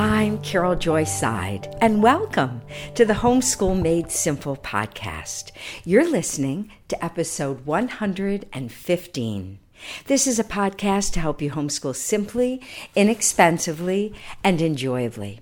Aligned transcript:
I'm 0.00 0.40
Carol 0.42 0.76
Joy 0.76 1.02
Seid, 1.02 1.74
and 1.80 2.04
welcome 2.04 2.62
to 2.94 3.04
the 3.04 3.14
Homeschool 3.14 3.82
Made 3.82 4.12
Simple 4.12 4.56
podcast. 4.56 5.50
You're 5.84 6.08
listening 6.08 6.70
to 6.86 7.04
episode 7.04 7.66
115. 7.66 9.58
This 10.06 10.26
is 10.28 10.38
a 10.38 10.44
podcast 10.44 11.14
to 11.14 11.20
help 11.20 11.42
you 11.42 11.50
homeschool 11.50 11.96
simply, 11.96 12.62
inexpensively, 12.94 14.14
and 14.44 14.62
enjoyably. 14.62 15.40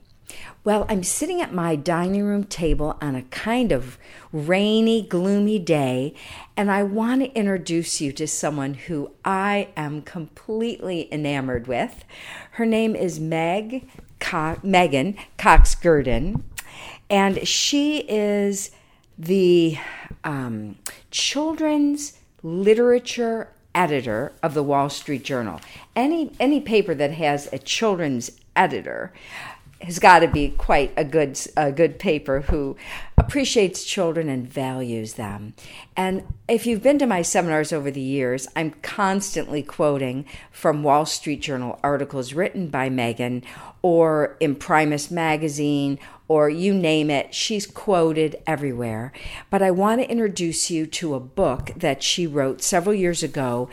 Well, 0.64 0.86
I'm 0.88 1.02
sitting 1.02 1.42
at 1.42 1.52
my 1.52 1.76
dining 1.76 2.24
room 2.24 2.44
table 2.44 2.96
on 3.02 3.14
a 3.14 3.22
kind 3.22 3.72
of 3.72 3.98
rainy, 4.32 5.02
gloomy 5.02 5.58
day, 5.58 6.14
and 6.56 6.70
I 6.70 6.82
want 6.82 7.20
to 7.20 7.32
introduce 7.34 8.00
you 8.00 8.10
to 8.12 8.26
someone 8.26 8.72
who 8.72 9.12
I 9.22 9.68
am 9.76 10.00
completely 10.00 11.12
enamored 11.12 11.66
with. 11.66 12.04
Her 12.52 12.64
name 12.64 12.96
is 12.96 13.20
Meg 13.20 13.86
Co- 14.20 14.56
Meghan 14.64 15.16
Cox 15.38 15.74
Gurdon, 15.74 16.44
and 17.08 17.46
she 17.46 17.98
is 18.08 18.70
the 19.18 19.78
um, 20.24 20.76
children's 21.10 22.18
literature 22.42 23.48
editor 23.74 24.32
of 24.42 24.54
the 24.54 24.62
Wall 24.62 24.88
Street 24.88 25.22
Journal. 25.24 25.60
Any 25.94 26.32
any 26.40 26.60
paper 26.60 26.94
that 26.94 27.12
has 27.12 27.52
a 27.52 27.58
children's 27.58 28.30
editor 28.54 29.12
has 29.80 29.98
got 29.98 30.20
to 30.20 30.28
be 30.28 30.48
quite 30.48 30.92
a 30.96 31.04
good 31.04 31.38
a 31.56 31.70
good 31.70 31.98
paper 31.98 32.42
who 32.42 32.76
appreciates 33.18 33.84
children 33.84 34.28
and 34.28 34.48
values 34.48 35.14
them. 35.14 35.54
And 35.96 36.24
if 36.48 36.66
you've 36.66 36.82
been 36.82 36.98
to 36.98 37.06
my 37.06 37.22
seminars 37.22 37.72
over 37.72 37.90
the 37.90 38.00
years, 38.00 38.46
I'm 38.54 38.72
constantly 38.82 39.62
quoting 39.62 40.24
from 40.50 40.82
Wall 40.82 41.06
Street 41.06 41.40
Journal 41.40 41.80
articles 41.82 42.34
written 42.34 42.68
by 42.68 42.88
Meghan 42.88 43.42
or 43.82 44.36
Imprimis 44.40 45.10
magazine 45.10 45.98
or 46.28 46.48
you 46.48 46.74
name 46.74 47.08
it, 47.08 47.32
she's 47.34 47.66
quoted 47.66 48.36
everywhere. 48.46 49.12
But 49.48 49.62
I 49.62 49.70
want 49.70 50.00
to 50.00 50.10
introduce 50.10 50.70
you 50.70 50.86
to 50.86 51.14
a 51.14 51.20
book 51.20 51.70
that 51.76 52.02
she 52.02 52.26
wrote 52.26 52.62
several 52.62 52.94
years 52.94 53.22
ago 53.22 53.68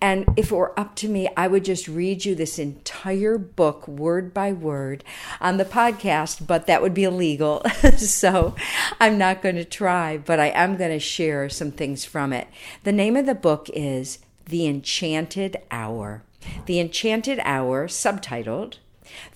and 0.00 0.26
if 0.36 0.52
it 0.52 0.54
were 0.54 0.78
up 0.78 0.94
to 0.96 1.08
me, 1.08 1.28
I 1.36 1.48
would 1.48 1.64
just 1.64 1.88
read 1.88 2.24
you 2.24 2.34
this 2.34 2.58
entire 2.58 3.36
book 3.36 3.88
word 3.88 4.32
by 4.32 4.52
word 4.52 5.02
on 5.40 5.56
the 5.56 5.64
podcast, 5.64 6.46
but 6.46 6.66
that 6.66 6.82
would 6.82 6.94
be 6.94 7.04
illegal. 7.04 7.62
so 7.96 8.54
I'm 9.00 9.18
not 9.18 9.42
going 9.42 9.56
to 9.56 9.64
try, 9.64 10.16
but 10.16 10.38
I 10.38 10.48
am 10.48 10.76
going 10.76 10.92
to 10.92 11.00
share 11.00 11.48
some 11.48 11.72
things 11.72 12.04
from 12.04 12.32
it. 12.32 12.46
The 12.84 12.92
name 12.92 13.16
of 13.16 13.26
the 13.26 13.34
book 13.34 13.68
is 13.74 14.20
The 14.46 14.66
Enchanted 14.68 15.56
Hour. 15.70 16.22
The 16.66 16.78
Enchanted 16.78 17.40
Hour, 17.42 17.88
subtitled 17.88 18.74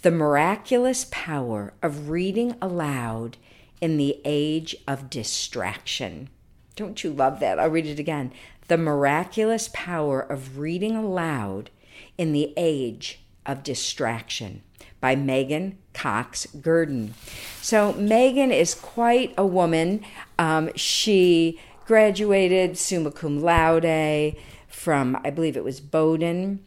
The 0.03 0.13
Miraculous 0.13 1.07
Power 1.11 1.75
of 1.83 2.09
Reading 2.09 2.55
Aloud 2.63 3.37
in 3.81 3.97
the 3.97 4.21
Age 4.25 4.77
of 4.87 5.11
Distraction. 5.11 6.29
Don't 6.77 7.03
you 7.03 7.11
love 7.11 7.41
that? 7.41 7.59
I'll 7.59 7.69
read 7.69 7.87
it 7.87 7.99
again 7.99 8.33
the 8.69 8.79
miraculous 8.79 9.69
power 9.73 10.21
of 10.21 10.59
reading 10.59 10.97
aloud 10.97 11.71
in 12.17 12.33
the 12.33 12.53
age 12.57 13.21
of 13.45 13.63
distraction 13.63 14.63
by 15.01 15.17
Meghan 15.17 15.75
Cox 15.95 16.47
Gurdon. 16.47 17.15
So, 17.61 17.93
Meghan 17.95 18.53
is 18.53 18.75
quite 18.75 19.35
a 19.37 19.45
woman. 19.45 20.05
Um, 20.39 20.71
she 20.77 21.61
graduated 21.87 22.79
summa 22.79 23.11
cum 23.11 23.43
laude 23.43 24.37
from, 24.69 25.21
I 25.25 25.31
believe 25.31 25.57
it 25.57 25.65
was 25.65 25.81
Bowdoin. 25.81 26.61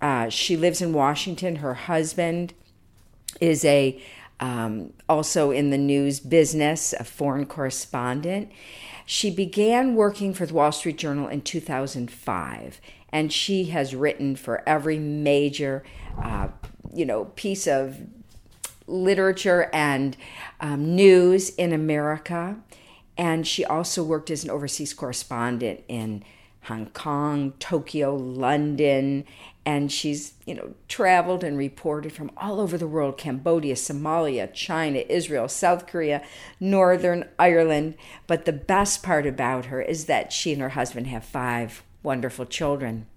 Uh, 0.00 0.28
she 0.28 0.56
lives 0.56 0.80
in 0.80 0.92
Washington. 0.92 1.56
Her 1.56 1.74
husband 1.74 2.54
is 3.40 3.64
a 3.64 4.00
um, 4.40 4.92
also 5.08 5.50
in 5.50 5.70
the 5.70 5.78
news 5.78 6.20
business, 6.20 6.92
a 6.92 7.04
foreign 7.04 7.46
correspondent. 7.46 8.50
She 9.04 9.30
began 9.30 9.94
working 9.94 10.34
for 10.34 10.46
the 10.46 10.54
Wall 10.54 10.72
Street 10.72 10.98
Journal 10.98 11.28
in 11.28 11.40
2005, 11.40 12.80
and 13.10 13.32
she 13.32 13.66
has 13.66 13.94
written 13.94 14.36
for 14.36 14.62
every 14.68 14.98
major, 14.98 15.82
uh, 16.22 16.48
you 16.92 17.06
know, 17.06 17.24
piece 17.24 17.66
of 17.66 17.98
literature 18.86 19.70
and 19.72 20.16
um, 20.60 20.94
news 20.94 21.50
in 21.50 21.72
America. 21.72 22.56
And 23.16 23.46
she 23.46 23.64
also 23.64 24.04
worked 24.04 24.30
as 24.30 24.44
an 24.44 24.50
overseas 24.50 24.94
correspondent 24.94 25.80
in 25.88 26.22
Hong 26.62 26.86
Kong, 26.86 27.54
Tokyo, 27.58 28.14
London, 28.14 29.24
and 29.68 29.92
she's, 29.92 30.32
you 30.46 30.54
know, 30.54 30.72
traveled 30.88 31.44
and 31.44 31.58
reported 31.58 32.10
from 32.10 32.30
all 32.38 32.58
over 32.58 32.78
the 32.78 32.88
world 32.88 33.18
Cambodia, 33.18 33.74
Somalia, 33.74 34.50
China, 34.54 35.00
Israel, 35.10 35.46
South 35.46 35.86
Korea, 35.86 36.22
Northern 36.58 37.28
Ireland. 37.38 37.96
But 38.26 38.46
the 38.46 38.52
best 38.54 39.02
part 39.02 39.26
about 39.26 39.66
her 39.66 39.82
is 39.82 40.06
that 40.06 40.32
she 40.32 40.54
and 40.54 40.62
her 40.62 40.70
husband 40.70 41.08
have 41.08 41.22
five 41.22 41.82
wonderful 42.02 42.46
children. 42.46 43.08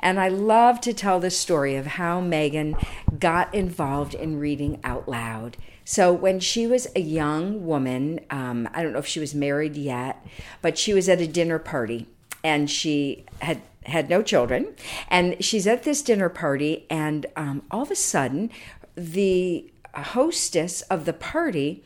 And 0.00 0.18
I 0.18 0.26
love 0.26 0.80
to 0.80 0.92
tell 0.92 1.20
the 1.20 1.30
story 1.30 1.76
of 1.76 1.86
how 1.86 2.20
Meghan 2.20 2.84
got 3.20 3.54
involved 3.54 4.14
in 4.14 4.40
reading 4.40 4.80
out 4.82 5.08
loud. 5.08 5.56
So, 5.84 6.12
when 6.12 6.40
she 6.40 6.66
was 6.66 6.88
a 6.96 7.00
young 7.00 7.64
woman, 7.64 8.18
um, 8.28 8.68
I 8.74 8.82
don't 8.82 8.92
know 8.92 8.98
if 8.98 9.06
she 9.06 9.20
was 9.20 9.36
married 9.36 9.76
yet, 9.76 10.26
but 10.62 10.76
she 10.76 10.94
was 10.94 11.08
at 11.08 11.20
a 11.20 11.28
dinner 11.28 11.60
party 11.60 12.08
and 12.42 12.68
she 12.68 13.24
had 13.40 13.62
had 13.84 14.08
no 14.08 14.22
children, 14.22 14.74
and 15.08 15.42
she's 15.44 15.66
at 15.66 15.82
this 15.82 16.02
dinner 16.02 16.28
party, 16.28 16.86
and 16.88 17.26
um, 17.36 17.62
all 17.70 17.82
of 17.82 17.90
a 17.90 17.96
sudden, 17.96 18.50
the 18.94 19.70
hostess 19.94 20.82
of 20.82 21.04
the 21.04 21.12
party 21.12 21.84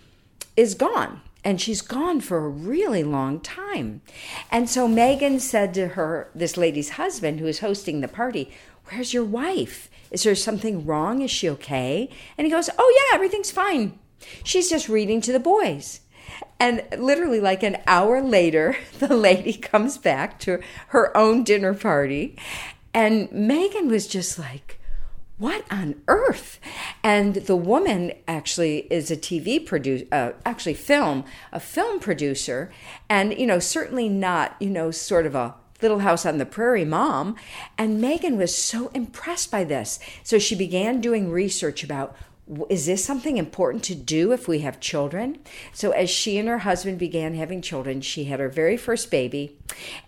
is 0.57 0.75
gone. 0.75 1.21
And 1.45 1.61
she's 1.61 1.81
gone 1.81 2.21
for 2.21 2.39
a 2.39 2.49
really 2.49 3.05
long 3.05 3.39
time. 3.39 4.03
And 4.51 4.69
so 4.69 4.89
Meghan 4.89 5.41
said 5.41 5.75
to 5.75 5.89
her, 5.89 6.29
this 6.35 6.57
lady's 6.57 6.91
husband 6.91 7.39
who 7.39 7.47
is 7.47 7.61
hosting 7.61 8.01
the 8.01 8.09
party, 8.09 8.51
Where's 8.87 9.13
your 9.13 9.25
wife? 9.25 9.91
Is 10.11 10.23
there 10.23 10.35
something 10.35 10.87
wrong? 10.87 11.23
Is 11.23 11.31
she 11.31 11.49
okay? 11.51 12.09
And 12.37 12.47
he 12.47 12.53
goes, 12.53 12.71
Oh, 12.79 13.09
yeah, 13.11 13.15
everything's 13.15 13.51
fine. 13.51 13.99
She's 14.43 14.71
just 14.71 14.89
reading 14.89 15.21
to 15.23 15.33
the 15.33 15.41
boys. 15.41 16.01
And 16.59 16.85
literally, 16.97 17.41
like 17.41 17.63
an 17.63 17.79
hour 17.87 18.21
later, 18.23 18.77
the 18.99 19.15
lady 19.15 19.53
comes 19.53 19.99
back 19.99 20.39
to 20.41 20.61
her 20.89 21.17
own 21.17 21.45
dinner 21.45 21.75
party. 21.75 22.37
And 22.95 23.29
Meghan 23.29 23.89
was 23.89 24.07
just 24.07 24.39
like, 24.39 24.81
what 25.39 25.65
on 25.71 26.01
earth? 26.09 26.59
And 27.03 27.35
the 27.35 27.57
woman 27.57 28.13
actually 28.27 28.87
is 28.91 29.11
a 29.11 29.17
TV 29.17 29.65
producer, 29.65 30.07
uh, 30.11 30.33
actually 30.47 30.75
film, 30.75 31.25
a 31.53 31.61
film 31.61 32.01
producer, 32.01 32.73
and 33.09 33.39
you 33.39 33.47
know 33.47 33.59
certainly 33.59 34.09
not 34.09 34.57
you 34.61 34.71
know 34.71 34.91
sort 34.91 35.27
of 35.27 35.35
a 35.35 35.55
Little 35.83 35.99
House 35.99 36.25
on 36.25 36.39
the 36.39 36.47
Prairie 36.47 36.87
mom. 36.87 37.37
And 37.77 38.03
Meghan 38.03 38.39
was 38.39 38.57
so 38.57 38.89
impressed 38.95 39.51
by 39.51 39.65
this, 39.65 39.99
so 40.23 40.39
she 40.39 40.55
began 40.55 41.03
doing 41.03 41.31
research 41.31 41.85
about 41.85 42.17
is 42.69 42.87
this 42.87 43.05
something 43.05 43.39
important 43.39 43.83
to 43.85 43.95
do 43.95 44.33
if 44.33 44.47
we 44.47 44.61
have 44.61 44.79
children? 44.79 45.39
So, 45.73 45.91
as 45.91 46.09
she 46.09 46.39
and 46.39 46.49
her 46.49 46.59
husband 46.59 46.99
began 46.99 47.35
having 47.35 47.61
children, 47.61 48.01
she 48.01 48.25
had 48.25 48.39
her 48.39 48.49
very 48.49 48.77
first 48.77 49.11
baby 49.11 49.59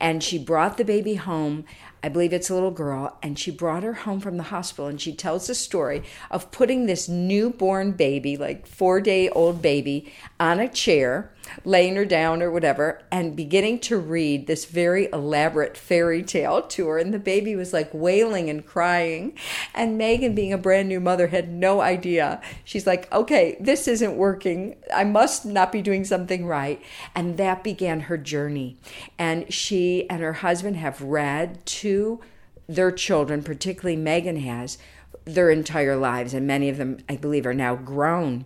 and 0.01 0.23
she 0.23 0.39
brought 0.39 0.77
the 0.77 0.85
baby 0.85 1.17
home. 1.17 1.65
I 2.01 2.09
believe 2.09 2.33
it's 2.33 2.49
a 2.49 2.55
little 2.55 2.71
girl, 2.71 3.19
and 3.25 3.37
she 3.37 3.51
brought 3.51 3.83
her 3.83 3.93
home 3.93 4.21
from 4.21 4.37
the 4.37 4.45
hospital. 4.45 4.87
And 4.87 5.01
she 5.01 5.13
tells 5.13 5.49
the 5.49 5.55
story 5.55 6.05
of 6.31 6.53
putting 6.53 6.87
this 6.87 7.09
newborn 7.09 7.91
baby, 7.93 8.37
like 8.37 8.69
four 8.69 9.01
day 9.01 9.29
old 9.31 9.61
baby, 9.61 10.13
on 10.39 10.61
a 10.61 10.69
chair 10.69 11.33
laying 11.65 11.97
her 11.97 12.05
down 12.05 12.43
or 12.43 12.51
whatever, 12.51 13.03
and 13.11 13.37
beginning 13.37 13.79
to 13.81 13.97
read 13.97 14.47
this 14.47 14.65
very 14.65 15.09
elaborate 15.13 15.77
fairy 15.77 16.23
tale 16.23 16.63
to 16.63 16.89
her. 16.89 16.99
And 16.99 17.13
the 17.13 17.19
baby 17.19 17.57
was 17.57 17.73
like 17.73 17.91
wailing 17.93 18.49
and 18.51 18.65
crying. 18.67 19.37
And 19.75 20.01
Meghan, 20.01 20.35
being 20.35 20.53
a 20.53 20.59
brand 20.59 20.89
new 20.89 21.01
mother, 21.01 21.29
had 21.29 21.49
no 21.49 21.81
idea. 21.81 22.41
She's 22.65 22.87
like, 22.87 23.13
okay, 23.13 23.57
this 23.61 23.89
isn't 23.89 24.17
working. 24.17 24.77
I 24.95 25.05
must 25.05 25.45
not 25.45 25.73
be 25.73 25.83
doing 25.83 26.05
something 26.05 26.47
right. 26.47 26.83
And 27.15 27.37
that 27.39 27.65
began 27.65 28.01
her 28.01 28.17
journey. 28.17 28.77
And 29.19 29.53
she 29.53 30.09
and 30.11 30.21
her 30.21 30.35
husband 30.35 30.77
have 30.77 31.01
read 31.03 31.65
to 31.67 32.21
their 32.69 32.93
children, 32.93 33.43
particularly 33.43 33.97
Megan 33.97 34.37
has, 34.37 34.79
their 35.25 35.51
entire 35.51 35.97
lives. 35.97 36.35
And 36.35 36.47
many 36.47 36.69
of 36.69 36.77
them, 36.77 36.99
I 37.09 37.17
believe, 37.17 37.47
are 37.47 37.55
now 37.55 37.75
grown 37.75 38.45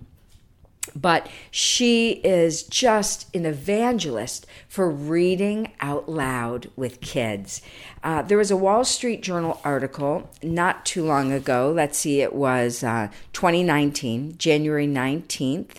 but 0.97 1.29
she 1.51 2.13
is 2.25 2.65
just 2.65 3.35
an 3.35 3.47
evangelist 3.47 4.47
for 4.69 4.91
reading 4.91 5.73
out 5.81 6.09
loud 6.09 6.71
with 6.77 7.01
kids. 7.01 7.63
Uh, 8.03 8.23
there 8.23 8.39
was 8.39 8.51
a 8.51 8.57
Wall 8.57 8.85
Street 8.85 9.23
Journal 9.23 9.61
article 9.65 10.29
not 10.43 10.85
too 10.85 11.05
long 11.05 11.33
ago. 11.33 11.73
Let's 11.75 11.99
see, 11.99 12.21
it 12.21 12.35
was 12.35 12.83
uh, 12.83 13.09
2019, 13.33 14.37
January 14.39 14.89
19th, 14.89 15.77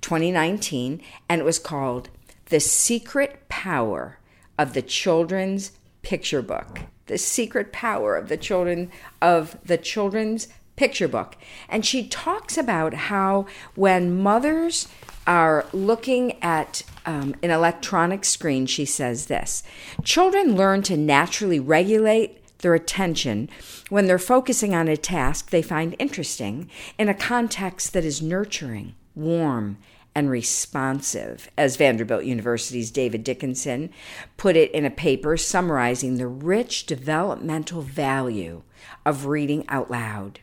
2019, 0.00 1.00
and 1.28 1.40
it 1.40 1.44
was 1.44 1.58
called 1.58 2.08
The 2.46 2.60
Secret 2.60 3.48
Power 3.48 4.18
of 4.58 4.74
the 4.74 4.82
Children's 4.82 5.72
Picture 6.02 6.42
Book. 6.42 6.80
The 7.06 7.18
Secret 7.18 7.72
Power 7.72 8.16
of 8.16 8.28
the 8.28 8.36
Children 8.36 8.90
of 9.20 9.56
the 9.64 9.78
Children's 9.78 10.48
picture 10.80 11.08
book. 11.08 11.36
And 11.68 11.84
she 11.84 12.08
talks 12.08 12.56
about 12.56 12.94
how 12.94 13.44
when 13.74 14.16
mothers 14.16 14.88
are 15.26 15.66
looking 15.74 16.42
at 16.42 16.82
um, 17.04 17.34
an 17.42 17.50
electronic 17.50 18.24
screen, 18.24 18.64
she 18.64 18.86
says 18.86 19.26
this 19.26 19.62
Children 20.04 20.56
learn 20.56 20.80
to 20.84 20.96
naturally 20.96 21.60
regulate 21.60 22.38
their 22.60 22.74
attention 22.74 23.50
when 23.90 24.06
they're 24.06 24.18
focusing 24.18 24.74
on 24.74 24.88
a 24.88 24.96
task 24.96 25.50
they 25.50 25.60
find 25.60 25.94
interesting 25.98 26.70
in 26.98 27.10
a 27.10 27.14
context 27.14 27.92
that 27.92 28.04
is 28.06 28.22
nurturing, 28.22 28.94
warm, 29.14 29.76
and 30.14 30.30
responsive, 30.30 31.50
as 31.58 31.76
Vanderbilt 31.76 32.24
University's 32.24 32.90
David 32.90 33.22
Dickinson 33.22 33.90
put 34.38 34.56
it 34.56 34.70
in 34.72 34.86
a 34.86 34.90
paper 34.90 35.36
summarizing 35.36 36.16
the 36.16 36.26
rich 36.26 36.86
developmental 36.86 37.82
value 37.82 38.62
of 39.04 39.26
reading 39.26 39.66
out 39.68 39.90
loud. 39.90 40.40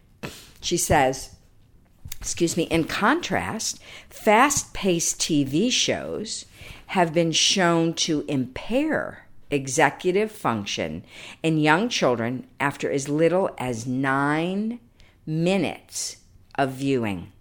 She 0.67 0.75
says, 0.75 1.33
excuse 2.19 2.57
me, 2.57 2.63
in 2.63 2.83
contrast, 2.83 3.79
fast 4.09 4.73
paced 4.73 5.17
TV 5.17 5.71
shows 5.71 6.43
have 6.87 7.13
been 7.13 7.31
shown 7.31 7.93
to 7.93 8.25
impair 8.27 9.29
executive 9.49 10.29
function 10.29 11.05
in 11.41 11.57
young 11.57 11.87
children 11.87 12.47
after 12.59 12.91
as 12.91 13.07
little 13.07 13.49
as 13.57 13.87
nine 13.87 14.81
minutes 15.25 16.17
of 16.55 16.71
viewing. 16.71 17.31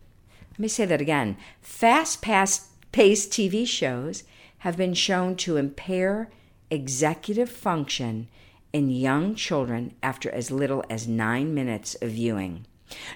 Let 0.52 0.60
me 0.60 0.68
say 0.68 0.84
that 0.84 1.00
again. 1.00 1.36
Fast 1.60 2.22
paced 2.22 2.70
TV 2.92 3.66
shows 3.66 4.22
have 4.58 4.76
been 4.76 4.94
shown 4.94 5.34
to 5.38 5.56
impair 5.56 6.30
executive 6.70 7.50
function 7.50 8.28
in 8.72 8.88
young 8.88 9.34
children 9.34 9.96
after 10.00 10.30
as 10.30 10.52
little 10.52 10.84
as 10.88 11.08
nine 11.08 11.52
minutes 11.52 11.96
of 11.96 12.10
viewing. 12.10 12.66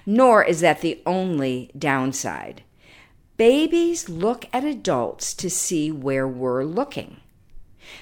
Nor 0.05 0.43
is 0.43 0.59
that 0.61 0.81
the 0.81 1.01
only 1.05 1.71
downside. 1.77 2.63
Babies 3.37 4.09
look 4.09 4.45
at 4.53 4.63
adults 4.63 5.33
to 5.35 5.49
see 5.49 5.91
where 5.91 6.27
we're 6.27 6.63
looking. 6.63 7.21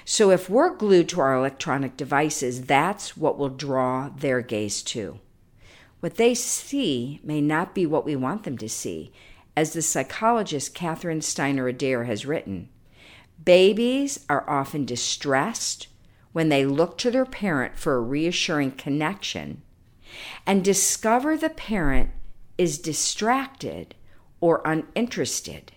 So 0.04 0.30
if 0.30 0.50
we're 0.50 0.74
glued 0.74 1.08
to 1.10 1.20
our 1.20 1.34
electronic 1.34 1.96
devices, 1.96 2.62
that's 2.62 3.16
what 3.16 3.38
will 3.38 3.48
draw 3.48 4.10
their 4.10 4.40
gaze 4.40 4.82
to. 4.82 5.18
What 6.00 6.16
they 6.16 6.34
see 6.34 7.20
may 7.22 7.40
not 7.40 7.74
be 7.74 7.86
what 7.86 8.04
we 8.04 8.16
want 8.16 8.44
them 8.44 8.58
to 8.58 8.68
see. 8.68 9.12
As 9.56 9.72
the 9.72 9.82
psychologist 9.82 10.74
Catherine 10.74 11.20
Steiner 11.20 11.68
Adair 11.68 12.04
has 12.04 12.24
written, 12.24 12.68
babies 13.42 14.24
are 14.28 14.48
often 14.48 14.84
distressed 14.84 15.88
when 16.32 16.48
they 16.48 16.64
look 16.64 16.96
to 16.98 17.10
their 17.10 17.26
parent 17.26 17.76
for 17.76 17.96
a 17.96 18.00
reassuring 18.00 18.72
connection 18.72 19.62
and 20.46 20.64
discover 20.64 21.36
the 21.36 21.50
parent 21.50 22.10
is 22.58 22.78
distracted 22.78 23.94
or 24.40 24.62
uninterested. 24.64 25.72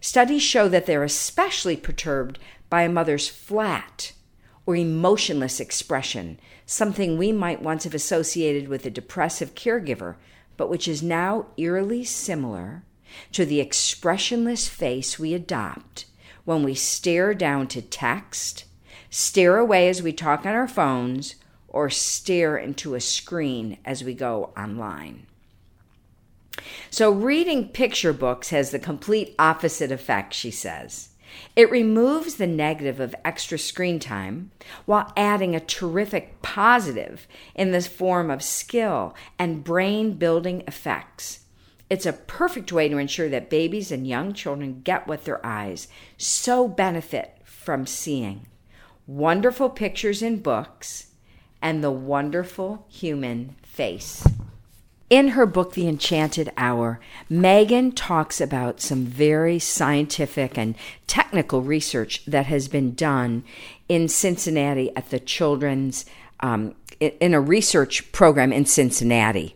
Studies 0.00 0.42
show 0.42 0.68
that 0.68 0.86
they're 0.86 1.04
especially 1.04 1.76
perturbed 1.76 2.38
by 2.68 2.82
a 2.82 2.88
mother's 2.88 3.28
flat 3.28 4.12
or 4.66 4.76
emotionless 4.76 5.60
expression, 5.60 6.38
something 6.64 7.16
we 7.16 7.32
might 7.32 7.62
once 7.62 7.84
have 7.84 7.94
associated 7.94 8.68
with 8.68 8.84
a 8.84 8.90
depressive 8.90 9.54
caregiver, 9.54 10.16
but 10.56 10.68
which 10.68 10.88
is 10.88 11.02
now 11.02 11.46
eerily 11.56 12.04
similar 12.04 12.82
to 13.32 13.46
the 13.46 13.60
expressionless 13.60 14.68
face 14.68 15.18
we 15.18 15.32
adopt 15.34 16.06
when 16.44 16.62
we 16.62 16.74
stare 16.74 17.34
down 17.34 17.66
to 17.68 17.82
text, 17.82 18.64
stare 19.10 19.58
away 19.58 19.88
as 19.88 20.02
we 20.02 20.12
talk 20.12 20.46
on 20.46 20.54
our 20.54 20.68
phones, 20.68 21.36
or 21.68 21.90
stare 21.90 22.56
into 22.56 22.94
a 22.94 23.00
screen 23.00 23.78
as 23.84 24.02
we 24.02 24.14
go 24.14 24.52
online. 24.56 25.26
So, 26.90 27.10
reading 27.10 27.68
picture 27.68 28.12
books 28.12 28.50
has 28.50 28.70
the 28.70 28.78
complete 28.78 29.34
opposite 29.38 29.92
effect, 29.92 30.32
she 30.32 30.50
says. 30.50 31.10
It 31.54 31.70
removes 31.70 32.36
the 32.36 32.46
negative 32.46 33.00
of 33.00 33.14
extra 33.24 33.58
screen 33.58 33.98
time 33.98 34.52
while 34.86 35.12
adding 35.16 35.54
a 35.54 35.60
terrific 35.60 36.40
positive 36.40 37.26
in 37.54 37.72
the 37.72 37.82
form 37.82 38.30
of 38.30 38.42
skill 38.42 39.14
and 39.38 39.64
brain 39.64 40.14
building 40.14 40.62
effects. 40.66 41.40
It's 41.88 42.06
a 42.06 42.12
perfect 42.12 42.72
way 42.72 42.88
to 42.88 42.98
ensure 42.98 43.28
that 43.28 43.50
babies 43.50 43.92
and 43.92 44.06
young 44.06 44.32
children 44.32 44.80
get 44.82 45.06
what 45.06 45.24
their 45.24 45.44
eyes 45.44 45.88
so 46.16 46.66
benefit 46.66 47.38
from 47.44 47.86
seeing 47.86 48.46
wonderful 49.06 49.70
pictures 49.70 50.20
in 50.20 50.38
books 50.38 51.12
and 51.60 51.82
the 51.82 51.90
wonderful 51.90 52.86
human 52.88 53.56
face. 53.62 54.26
In 55.08 55.28
her 55.28 55.46
book, 55.46 55.74
The 55.74 55.86
Enchanted 55.86 56.50
Hour, 56.56 56.98
Meghan 57.30 57.92
talks 57.94 58.40
about 58.40 58.80
some 58.80 59.04
very 59.04 59.60
scientific 59.60 60.58
and 60.58 60.74
technical 61.06 61.62
research 61.62 62.24
that 62.26 62.46
has 62.46 62.66
been 62.66 62.94
done 62.94 63.44
in 63.88 64.08
Cincinnati 64.08 64.94
at 64.96 65.10
the 65.10 65.20
Children's, 65.20 66.06
um, 66.40 66.74
in 66.98 67.34
a 67.34 67.40
research 67.40 68.10
program 68.10 68.52
in 68.52 68.66
Cincinnati. 68.66 69.54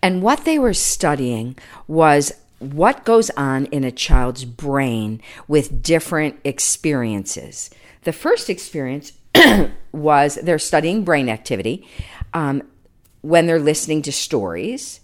And 0.00 0.22
what 0.22 0.44
they 0.44 0.58
were 0.58 0.74
studying 0.74 1.56
was 1.88 2.32
what 2.60 3.04
goes 3.04 3.28
on 3.30 3.66
in 3.66 3.82
a 3.82 3.90
child's 3.90 4.44
brain 4.44 5.20
with 5.48 5.82
different 5.82 6.38
experiences. 6.44 7.70
The 8.02 8.12
first 8.12 8.48
experience 8.48 9.12
was 9.92 10.38
they're 10.42 10.58
studying 10.58 11.04
brain 11.04 11.28
activity. 11.28 11.86
Um, 12.34 12.62
when 13.22 13.46
they're 13.46 13.58
listening 13.58 14.02
to 14.02 14.12
stories. 14.12 15.00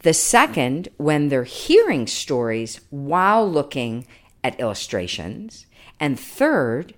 The 0.00 0.14
second, 0.14 0.88
when 0.96 1.28
they're 1.28 1.44
hearing 1.44 2.06
stories 2.06 2.80
while 2.90 3.48
looking 3.48 4.06
at 4.44 4.58
illustrations. 4.60 5.66
And 5.98 6.18
third, 6.18 6.94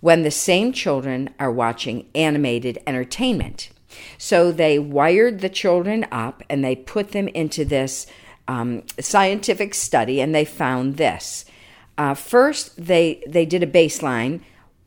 when 0.00 0.22
the 0.22 0.30
same 0.30 0.72
children 0.72 1.30
are 1.38 1.52
watching 1.52 2.08
animated 2.14 2.78
entertainment. 2.86 3.70
So 4.18 4.50
they 4.50 4.78
wired 4.78 5.40
the 5.40 5.48
children 5.48 6.06
up 6.10 6.42
and 6.48 6.64
they 6.64 6.74
put 6.74 7.12
them 7.12 7.28
into 7.28 7.64
this 7.64 8.06
um, 8.48 8.82
scientific 8.98 9.74
study, 9.74 10.20
and 10.20 10.34
they 10.34 10.44
found 10.44 10.96
this. 10.96 11.44
Uh, 11.96 12.14
first, 12.14 12.84
they 12.84 13.22
they 13.26 13.46
did 13.46 13.62
a 13.62 13.66
baseline. 13.66 14.40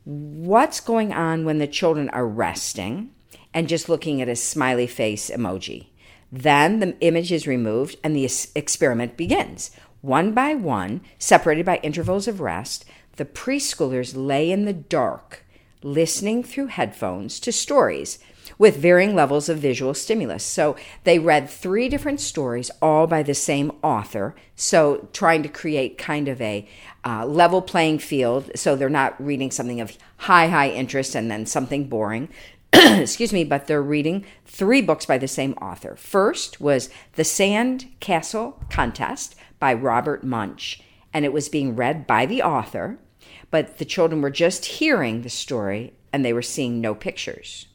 What's 0.06 0.80
going 0.80 1.12
on 1.12 1.46
when 1.46 1.57
the 1.57 1.68
children 1.68 2.10
are 2.10 2.28
resting? 2.28 3.12
and 3.56 3.69
just 3.69 3.88
looking 3.88 4.21
at 4.21 4.28
a 4.28 4.35
smiley 4.35 4.85
face 4.85 5.31
emoji. 5.31 5.88
Then 6.30 6.81
the 6.81 7.00
image 7.00 7.31
is 7.31 7.47
removed 7.47 7.95
and 8.04 8.14
the 8.14 8.30
experiment 8.54 9.16
begins. 9.16 9.71
One 10.02 10.33
by 10.33 10.54
one, 10.54 11.02
separated 11.18 11.66
by 11.66 11.78
intervals 11.78 12.28
of 12.28 12.42
rest, 12.42 12.83
the 13.16 13.24
preschoolers 13.24 14.14
lay 14.14 14.52
in 14.52 14.66
the 14.66 14.74
dark, 14.74 15.45
listening 15.81 16.44
through 16.44 16.68
headphones 16.68 17.40
to 17.40 17.52
stories 17.54 18.19
with 18.57 18.78
varying 18.78 19.16
levels 19.16 19.49
of 19.49 19.57
visual 19.57 19.94
stimulus. 19.94 20.44
So 20.44 20.75
they 21.04 21.19
read 21.19 21.49
three 21.49 21.90
different 21.90 22.19
stories, 22.19 22.71
all 22.81 23.07
by 23.07 23.23
the 23.23 23.33
same 23.33 23.71
author. 23.83 24.35
So 24.56 25.07
trying 25.14 25.44
to 25.44 25.49
create 25.49 25.97
kind 25.97 26.28
of 26.28 26.42
a 26.42 26.68
uh, 27.06 27.25
level 27.25 27.61
playing 27.61 27.99
field. 27.99 28.52
So 28.56 28.75
they're 28.75 28.90
not 28.90 29.21
reading 29.23 29.52
something 29.52 29.81
of 29.81 29.97
high, 30.18 30.47
high 30.47 30.69
interest 30.69 31.16
and 31.16 31.30
then 31.30 31.45
something 31.45 31.87
boring. 31.87 32.30
excuse 32.73 33.31
me, 33.31 33.44
but 33.44 33.68
they're 33.68 33.81
reading 33.81 34.25
three 34.45 34.81
books 34.81 35.06
by 35.06 35.18
the 35.18 35.28
same 35.28 35.54
author. 35.54 35.95
First 35.95 36.59
was 36.59 36.90
The 37.14 37.23
Sand 37.23 37.87
Castle 37.99 38.59
Contest 38.69 39.35
by 39.59 39.73
Robert 39.73 40.23
Munsch, 40.23 40.80
and 41.14 41.23
it 41.23 41.31
was 41.31 41.47
being 41.47 41.75
read 41.75 42.06
by 42.06 42.25
the 42.25 42.42
author, 42.42 42.99
but 43.49 43.78
the 43.78 43.85
children 43.85 44.21
were 44.21 44.30
just 44.30 44.66
hearing 44.66 45.21
the 45.21 45.30
story 45.30 45.94
and 46.11 46.25
they 46.25 46.33
were 46.33 46.42
seeing 46.42 46.81
no 46.81 46.95
pictures. 46.95 47.68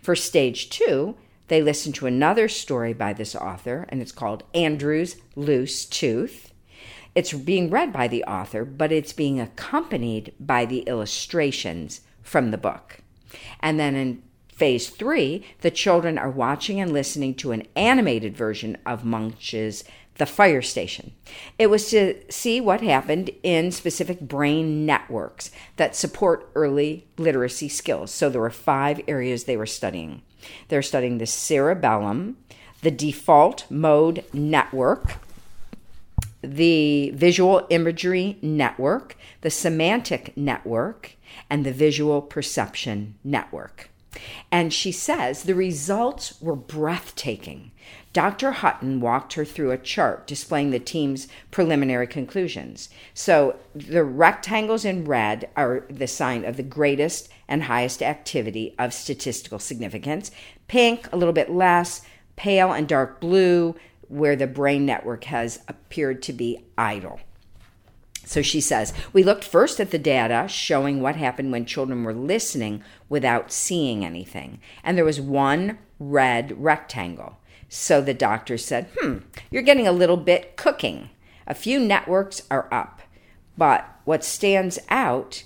For 0.00 0.14
stage 0.14 0.70
two, 0.70 1.16
they 1.48 1.62
listen 1.62 1.92
to 1.94 2.06
another 2.06 2.48
story 2.48 2.92
by 2.92 3.12
this 3.12 3.34
author, 3.34 3.86
and 3.88 4.00
it's 4.00 4.12
called 4.12 4.44
Andrew's 4.54 5.16
Loose 5.36 5.84
Tooth. 5.84 6.52
It's 7.14 7.32
being 7.32 7.68
read 7.68 7.92
by 7.92 8.08
the 8.08 8.24
author, 8.24 8.64
but 8.64 8.90
it's 8.90 9.12
being 9.12 9.38
accompanied 9.38 10.32
by 10.40 10.64
the 10.64 10.80
illustrations 10.80 12.00
from 12.22 12.50
the 12.50 12.58
book. 12.58 13.00
And 13.60 13.78
then 13.78 13.94
in 13.96 14.22
Phase 14.48 14.90
three, 14.90 15.44
the 15.62 15.70
children 15.70 16.18
are 16.18 16.30
watching 16.30 16.80
and 16.80 16.92
listening 16.92 17.34
to 17.36 17.52
an 17.52 17.66
animated 17.74 18.36
version 18.36 18.78
of 18.86 19.04
Munsch's 19.04 19.82
The 20.16 20.26
Fire 20.26 20.62
Station. 20.62 21.12
It 21.58 21.68
was 21.68 21.90
to 21.90 22.20
see 22.30 22.60
what 22.60 22.80
happened 22.80 23.30
in 23.42 23.72
specific 23.72 24.20
brain 24.20 24.84
networks 24.84 25.50
that 25.76 25.96
support 25.96 26.50
early 26.54 27.06
literacy 27.16 27.68
skills. 27.68 28.10
So 28.10 28.28
there 28.28 28.40
were 28.40 28.50
five 28.50 29.00
areas 29.08 29.44
they 29.44 29.56
were 29.56 29.66
studying. 29.66 30.22
They're 30.68 30.82
studying 30.82 31.18
the 31.18 31.26
cerebellum, 31.26 32.36
the 32.82 32.90
default 32.90 33.70
mode 33.70 34.24
network, 34.32 35.14
the 36.42 37.10
visual 37.14 37.66
imagery 37.70 38.38
network, 38.42 39.16
the 39.42 39.50
semantic 39.50 40.36
network, 40.36 41.16
and 41.48 41.64
the 41.64 41.72
visual 41.72 42.20
perception 42.20 43.14
network. 43.22 43.91
And 44.50 44.72
she 44.72 44.92
says 44.92 45.42
the 45.42 45.54
results 45.54 46.40
were 46.40 46.56
breathtaking. 46.56 47.72
Dr. 48.12 48.52
Hutton 48.52 49.00
walked 49.00 49.32
her 49.34 49.44
through 49.44 49.70
a 49.70 49.78
chart 49.78 50.26
displaying 50.26 50.70
the 50.70 50.78
team's 50.78 51.28
preliminary 51.50 52.06
conclusions. 52.06 52.90
So 53.14 53.56
the 53.74 54.04
rectangles 54.04 54.84
in 54.84 55.06
red 55.06 55.48
are 55.56 55.86
the 55.88 56.06
sign 56.06 56.44
of 56.44 56.56
the 56.56 56.62
greatest 56.62 57.30
and 57.48 57.64
highest 57.64 58.02
activity 58.02 58.74
of 58.78 58.92
statistical 58.92 59.58
significance. 59.58 60.30
Pink, 60.68 61.10
a 61.12 61.16
little 61.16 61.32
bit 61.32 61.50
less. 61.50 62.02
Pale 62.36 62.72
and 62.72 62.88
dark 62.88 63.20
blue, 63.20 63.74
where 64.08 64.36
the 64.36 64.46
brain 64.46 64.84
network 64.84 65.24
has 65.24 65.60
appeared 65.68 66.22
to 66.22 66.32
be 66.32 66.64
idle. 66.76 67.20
So 68.32 68.40
she 68.40 68.62
says, 68.62 68.94
We 69.12 69.22
looked 69.22 69.44
first 69.44 69.78
at 69.78 69.90
the 69.90 69.98
data 69.98 70.48
showing 70.48 71.02
what 71.02 71.16
happened 71.16 71.52
when 71.52 71.66
children 71.66 72.02
were 72.02 72.14
listening 72.14 72.82
without 73.10 73.52
seeing 73.52 74.06
anything. 74.06 74.58
And 74.82 74.96
there 74.96 75.04
was 75.04 75.20
one 75.20 75.76
red 75.98 76.54
rectangle. 76.56 77.36
So 77.68 78.00
the 78.00 78.14
doctor 78.14 78.56
said, 78.56 78.88
Hmm, 78.98 79.18
you're 79.50 79.60
getting 79.60 79.86
a 79.86 79.92
little 79.92 80.16
bit 80.16 80.56
cooking. 80.56 81.10
A 81.46 81.52
few 81.52 81.78
networks 81.78 82.40
are 82.50 82.72
up. 82.72 83.02
But 83.58 83.86
what 84.04 84.24
stands 84.24 84.78
out 84.88 85.44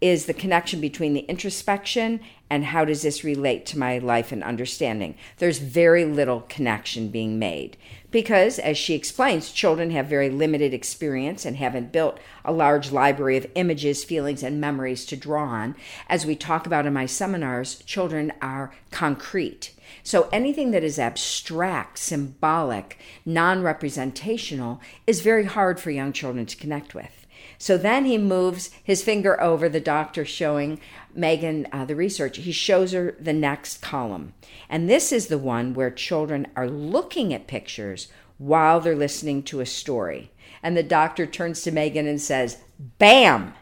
is 0.00 0.26
the 0.26 0.34
connection 0.34 0.80
between 0.80 1.14
the 1.14 1.20
introspection 1.20 2.20
and 2.50 2.66
how 2.66 2.84
does 2.84 3.02
this 3.02 3.24
relate 3.24 3.66
to 3.66 3.78
my 3.78 3.98
life 3.98 4.30
and 4.30 4.44
understanding. 4.44 5.16
There's 5.38 5.58
very 5.58 6.04
little 6.04 6.42
connection 6.42 7.08
being 7.08 7.38
made 7.38 7.76
because, 8.10 8.58
as 8.58 8.78
she 8.78 8.94
explains, 8.94 9.50
children 9.50 9.90
have 9.90 10.06
very 10.06 10.30
limited 10.30 10.72
experience 10.72 11.44
and 11.44 11.56
haven't 11.56 11.92
built 11.92 12.18
a 12.44 12.52
large 12.52 12.92
library 12.92 13.36
of 13.36 13.50
images, 13.54 14.04
feelings, 14.04 14.42
and 14.42 14.60
memories 14.60 15.04
to 15.06 15.16
draw 15.16 15.44
on. 15.44 15.74
As 16.08 16.24
we 16.24 16.36
talk 16.36 16.66
about 16.66 16.86
in 16.86 16.92
my 16.92 17.06
seminars, 17.06 17.82
children 17.84 18.32
are 18.40 18.72
concrete. 18.90 19.72
So 20.02 20.28
anything 20.32 20.70
that 20.70 20.84
is 20.84 20.98
abstract, 20.98 21.98
symbolic, 21.98 22.98
non 23.24 23.62
representational 23.62 24.80
is 25.06 25.20
very 25.20 25.44
hard 25.44 25.80
for 25.80 25.90
young 25.90 26.12
children 26.12 26.46
to 26.46 26.56
connect 26.56 26.94
with. 26.94 27.25
So 27.58 27.76
then 27.78 28.04
he 28.04 28.18
moves 28.18 28.70
his 28.82 29.02
finger 29.02 29.40
over 29.40 29.68
the 29.68 29.80
doctor 29.80 30.24
showing 30.24 30.80
Meghan 31.16 31.66
uh, 31.72 31.84
the 31.84 31.96
research. 31.96 32.38
He 32.38 32.52
shows 32.52 32.92
her 32.92 33.16
the 33.18 33.32
next 33.32 33.80
column. 33.80 34.34
And 34.68 34.88
this 34.88 35.12
is 35.12 35.26
the 35.26 35.38
one 35.38 35.74
where 35.74 35.90
children 35.90 36.46
are 36.56 36.68
looking 36.68 37.32
at 37.32 37.46
pictures 37.46 38.08
while 38.38 38.80
they're 38.80 38.96
listening 38.96 39.42
to 39.44 39.60
a 39.60 39.66
story. 39.66 40.30
And 40.62 40.76
the 40.76 40.82
doctor 40.82 41.26
turns 41.26 41.62
to 41.62 41.72
Meghan 41.72 42.08
and 42.08 42.20
says, 42.20 42.58
Bam! 42.98 43.54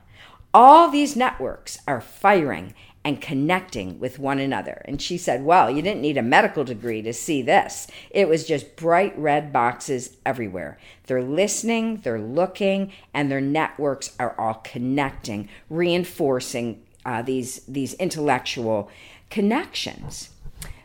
All 0.53 0.89
these 0.89 1.17
networks 1.17 1.79
are 1.87 2.01
firing 2.01 2.75
and 3.05 3.21
connecting 3.21 4.01
with 4.01 4.19
one 4.19 4.39
another. 4.39 4.83
And 4.87 5.01
she 5.01 5.19
said, 5.19 5.45
Well, 5.45 5.71
you 5.71 5.83
didn't 5.83 6.01
need 6.01 6.17
a 6.17 6.23
medical 6.23 6.65
degree 6.65 7.03
to 7.03 7.13
see 7.13 7.43
this. 7.43 7.87
It 8.11 8.29
was 8.29 8.47
just 8.47 8.77
bright 8.77 9.17
red 9.19 9.53
boxes 9.53 10.17
everywhere. 10.25 10.79
They're 11.07 11.23
listening, 11.23 11.99
they're 11.99 12.21
looking, 12.21 12.93
and 13.13 13.31
their 13.31 13.43
networks 13.43 14.17
are 14.19 14.35
all 14.41 14.61
connecting, 14.65 15.51
reinforcing 15.69 16.83
uh, 17.05 17.21
these, 17.21 17.61
these 17.67 17.93
intellectual 17.95 18.91
connections. 19.29 20.31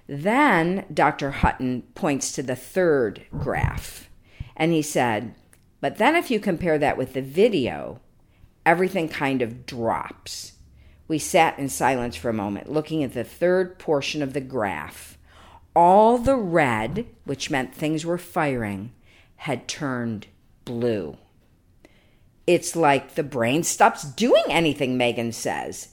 Then 0.08 0.86
Dr. 0.94 1.32
Hutton 1.32 1.84
points 1.96 2.34
to 2.34 2.44
the 2.44 2.56
third 2.56 3.26
graph, 3.38 4.10
and 4.58 4.74
he 4.74 4.82
said, 4.82 5.36
But 5.80 5.98
then 5.98 6.16
if 6.16 6.30
you 6.30 6.42
compare 6.42 6.78
that 6.80 6.98
with 6.98 7.14
the 7.14 7.22
video, 7.22 8.02
everything 8.66 9.08
kind 9.08 9.42
of 9.42 9.66
drops 9.66 10.54
we 11.10 11.18
sat 11.18 11.58
in 11.60 11.68
silence 11.68 12.16
for 12.16 12.30
a 12.30 12.34
moment, 12.34 12.72
looking 12.72 13.04
at 13.04 13.14
the 13.14 13.24
third 13.24 13.80
portion 13.80 14.22
of 14.22 14.34
the 14.34 14.40
graph. 14.40 15.18
All 15.76 16.18
the 16.20 16.36
red, 16.36 17.08
which 17.26 17.50
meant 17.50 17.74
things 17.74 18.06
were 18.06 18.20
firing, 18.20 18.94
had 19.38 19.68
turned 19.68 20.28
blue. 20.66 21.18
It's 22.46 22.76
like 22.76 23.16
the 23.16 23.24
brain 23.24 23.64
stops 23.64 24.04
doing 24.04 24.44
anything, 24.50 24.98
Meghan 24.98 25.34
says. 25.34 25.90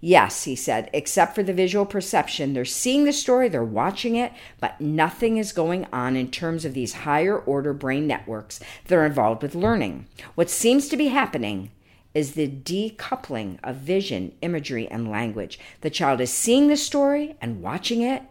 Yes, 0.00 0.44
he 0.44 0.54
said, 0.54 0.88
except 0.92 1.34
for 1.34 1.42
the 1.42 1.52
visual 1.52 1.84
perception. 1.84 2.52
They're 2.52 2.64
seeing 2.64 3.04
the 3.04 3.12
story, 3.12 3.48
they're 3.48 3.64
watching 3.64 4.14
it, 4.16 4.32
but 4.60 4.80
nothing 4.80 5.36
is 5.36 5.52
going 5.52 5.86
on 5.92 6.16
in 6.16 6.30
terms 6.30 6.64
of 6.64 6.74
these 6.74 6.92
higher 6.92 7.38
order 7.38 7.72
brain 7.72 8.06
networks 8.06 8.60
that 8.86 8.96
are 8.96 9.04
involved 9.04 9.42
with 9.42 9.54
learning. 9.54 10.06
What 10.36 10.48
seems 10.48 10.88
to 10.88 10.96
be 10.96 11.08
happening 11.08 11.70
is 12.14 12.32
the 12.32 12.48
decoupling 12.48 13.58
of 13.62 13.76
vision, 13.76 14.32
imagery, 14.42 14.88
and 14.88 15.10
language. 15.10 15.58
The 15.80 15.90
child 15.90 16.20
is 16.20 16.32
seeing 16.32 16.68
the 16.68 16.76
story 16.76 17.36
and 17.40 17.62
watching 17.62 18.02
it, 18.02 18.22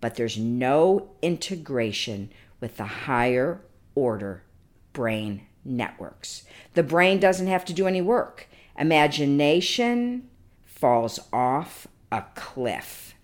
but 0.00 0.14
there's 0.14 0.38
no 0.38 1.10
integration 1.20 2.30
with 2.60 2.76
the 2.76 2.84
higher 2.84 3.60
order 3.94 4.44
brain 4.92 5.42
networks. 5.64 6.44
The 6.74 6.82
brain 6.82 7.20
doesn't 7.20 7.46
have 7.46 7.64
to 7.66 7.72
do 7.72 7.86
any 7.86 8.00
work. 8.00 8.48
Imagination 8.78 10.28
falls 10.64 11.20
off 11.32 11.86
a 12.10 12.24
cliff. 12.34 13.14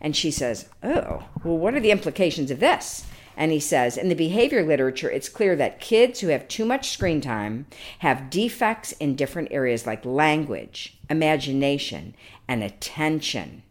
And 0.00 0.16
she 0.16 0.30
says, 0.30 0.68
Oh, 0.82 1.24
well, 1.44 1.58
what 1.58 1.74
are 1.74 1.80
the 1.80 1.90
implications 1.90 2.50
of 2.50 2.60
this? 2.60 3.04
And 3.40 3.52
he 3.52 3.58
says, 3.58 3.96
in 3.96 4.10
the 4.10 4.14
behavior 4.14 4.62
literature, 4.62 5.10
it's 5.10 5.30
clear 5.30 5.56
that 5.56 5.80
kids 5.80 6.20
who 6.20 6.28
have 6.28 6.46
too 6.46 6.66
much 6.66 6.90
screen 6.90 7.22
time 7.22 7.64
have 8.00 8.28
defects 8.28 8.92
in 8.92 9.16
different 9.16 9.48
areas 9.50 9.86
like 9.86 10.04
language, 10.04 10.98
imagination, 11.08 12.14
and 12.46 12.62
attention. 12.62 13.62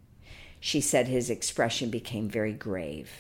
She 0.59 0.81
said 0.81 1.07
his 1.07 1.29
expression 1.29 1.91
became 1.91 2.27
very 2.27 2.51
grave. 2.51 3.11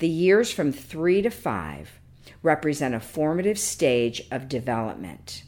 The 0.00 0.08
years 0.08 0.52
from 0.52 0.70
three 0.70 1.22
to 1.22 1.30
five 1.30 1.98
represent 2.42 2.94
a 2.94 3.00
formative 3.00 3.58
stage 3.58 4.20
of 4.30 4.50
development. 4.50 5.44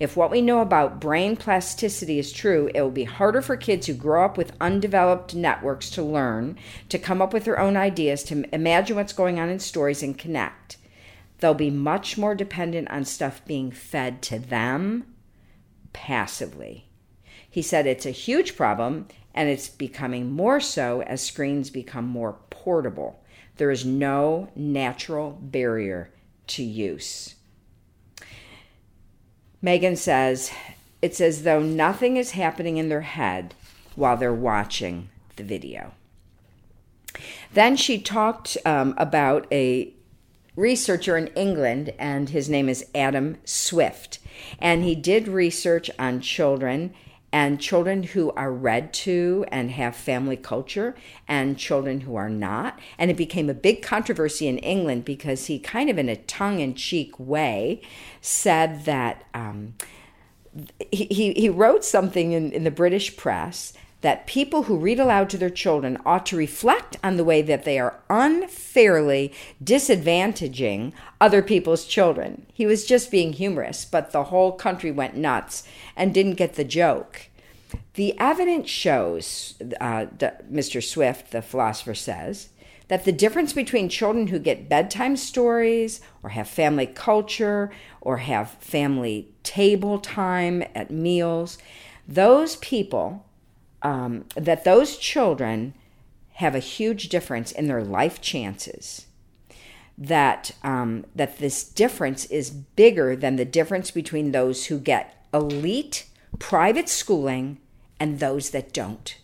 If 0.00 0.16
what 0.16 0.30
we 0.30 0.40
know 0.40 0.60
about 0.60 1.00
brain 1.00 1.36
plasticity 1.36 2.18
is 2.18 2.32
true, 2.32 2.70
it 2.74 2.80
will 2.80 2.90
be 2.90 3.04
harder 3.04 3.42
for 3.42 3.56
kids 3.56 3.86
who 3.86 3.94
grow 3.94 4.24
up 4.24 4.36
with 4.36 4.56
undeveloped 4.60 5.34
networks 5.34 5.90
to 5.90 6.02
learn, 6.02 6.58
to 6.88 6.98
come 6.98 7.20
up 7.20 7.32
with 7.32 7.44
their 7.44 7.58
own 7.58 7.76
ideas, 7.76 8.22
to 8.24 8.44
imagine 8.54 8.96
what's 8.96 9.12
going 9.12 9.38
on 9.38 9.48
in 9.48 9.58
stories 9.58 10.02
and 10.02 10.18
connect. 10.18 10.76
They'll 11.38 11.54
be 11.54 11.70
much 11.70 12.16
more 12.16 12.34
dependent 12.34 12.90
on 12.90 13.04
stuff 13.04 13.44
being 13.44 13.70
fed 13.70 14.22
to 14.22 14.38
them 14.38 15.04
passively. 15.92 16.86
He 17.48 17.62
said 17.62 17.86
it's 17.86 18.06
a 18.06 18.10
huge 18.10 18.56
problem 18.56 19.08
and 19.34 19.48
it's 19.48 19.68
becoming 19.68 20.32
more 20.32 20.60
so 20.60 21.02
as 21.02 21.20
screens 21.20 21.68
become 21.70 22.06
more 22.06 22.38
portable. 22.50 23.22
There 23.56 23.70
is 23.70 23.84
no 23.84 24.48
natural 24.54 25.38
barrier 25.40 26.12
to 26.48 26.62
use. 26.62 27.34
Meghan 29.62 29.96
says, 29.96 30.50
it's 31.00 31.20
as 31.20 31.42
though 31.42 31.60
nothing 31.60 32.16
is 32.16 32.32
happening 32.32 32.76
in 32.76 32.88
their 32.88 33.02
head 33.02 33.54
while 33.94 34.16
they're 34.16 34.32
watching 34.32 35.08
the 35.36 35.44
video. 35.44 35.92
Then 37.52 37.76
she 37.76 38.00
talked 38.00 38.56
um, 38.64 38.94
about 38.96 39.46
a 39.52 39.92
researcher 40.56 41.16
in 41.16 41.28
England, 41.28 41.92
and 41.98 42.30
his 42.30 42.48
name 42.48 42.68
is 42.68 42.86
Adam 42.94 43.36
Swift. 43.44 44.18
And 44.58 44.82
he 44.82 44.94
did 44.94 45.28
research 45.28 45.90
on 45.98 46.20
children 46.20 46.94
and 47.32 47.60
children 47.60 48.02
who 48.02 48.30
are 48.32 48.52
read 48.52 48.92
to 48.92 49.44
and 49.48 49.70
have 49.70 49.96
family 49.96 50.36
culture 50.36 50.94
and 51.26 51.58
children 51.58 52.02
who 52.02 52.14
are 52.14 52.28
not. 52.28 52.78
And 52.98 53.10
it 53.10 53.16
became 53.16 53.48
a 53.48 53.54
big 53.54 53.82
controversy 53.82 54.46
in 54.46 54.58
England 54.58 55.04
because 55.04 55.46
he 55.46 55.58
kind 55.58 55.88
of 55.88 55.98
in 55.98 56.08
a 56.08 56.16
tongue 56.16 56.60
in 56.60 56.74
cheek 56.74 57.18
way 57.18 57.80
said 58.20 58.84
that 58.84 59.24
um, 59.32 59.74
he, 60.90 61.32
he 61.32 61.48
wrote 61.48 61.84
something 61.84 62.32
in, 62.32 62.52
in 62.52 62.64
the 62.64 62.70
British 62.70 63.16
press 63.16 63.72
that 64.02 64.26
people 64.26 64.64
who 64.64 64.76
read 64.76 65.00
aloud 65.00 65.30
to 65.30 65.38
their 65.38 65.50
children 65.50 65.96
ought 66.04 66.26
to 66.26 66.36
reflect 66.36 66.96
on 67.02 67.16
the 67.16 67.24
way 67.24 67.40
that 67.40 67.64
they 67.64 67.78
are 67.78 68.00
unfairly 68.10 69.32
disadvantaging 69.62 70.92
other 71.20 71.40
people's 71.40 71.84
children. 71.86 72.44
He 72.52 72.66
was 72.66 72.84
just 72.84 73.10
being 73.10 73.32
humorous, 73.32 73.84
but 73.84 74.10
the 74.10 74.24
whole 74.24 74.52
country 74.52 74.90
went 74.90 75.16
nuts 75.16 75.62
and 75.96 76.12
didn't 76.12 76.34
get 76.34 76.54
the 76.54 76.64
joke. 76.64 77.28
The 77.94 78.18
evidence 78.18 78.68
shows, 78.68 79.54
uh, 79.80 80.06
Mr. 80.50 80.82
Swift, 80.82 81.30
the 81.30 81.40
philosopher, 81.40 81.94
says, 81.94 82.48
that 82.88 83.04
the 83.04 83.12
difference 83.12 83.52
between 83.52 83.88
children 83.88 84.26
who 84.26 84.38
get 84.38 84.68
bedtime 84.68 85.16
stories 85.16 86.00
or 86.22 86.30
have 86.30 86.48
family 86.48 86.86
culture 86.86 87.70
or 88.00 88.18
have 88.18 88.50
family 88.54 89.28
table 89.44 89.98
time 89.98 90.64
at 90.74 90.90
meals, 90.90 91.56
those 92.06 92.56
people 92.56 93.24
um, 93.82 94.24
that 94.34 94.64
those 94.64 94.96
children 94.96 95.74
have 96.34 96.54
a 96.54 96.60
huge 96.60 97.08
difference 97.08 97.52
in 97.52 97.68
their 97.68 97.82
life 97.82 98.20
chances. 98.20 99.06
That 99.98 100.52
um, 100.62 101.04
that 101.14 101.38
this 101.38 101.62
difference 101.62 102.24
is 102.26 102.50
bigger 102.50 103.14
than 103.14 103.36
the 103.36 103.44
difference 103.44 103.90
between 103.90 104.32
those 104.32 104.66
who 104.66 104.78
get 104.78 105.26
elite 105.34 106.06
private 106.38 106.88
schooling 106.88 107.58
and 108.00 108.18
those 108.18 108.50
that 108.50 108.72
don't. 108.72 109.16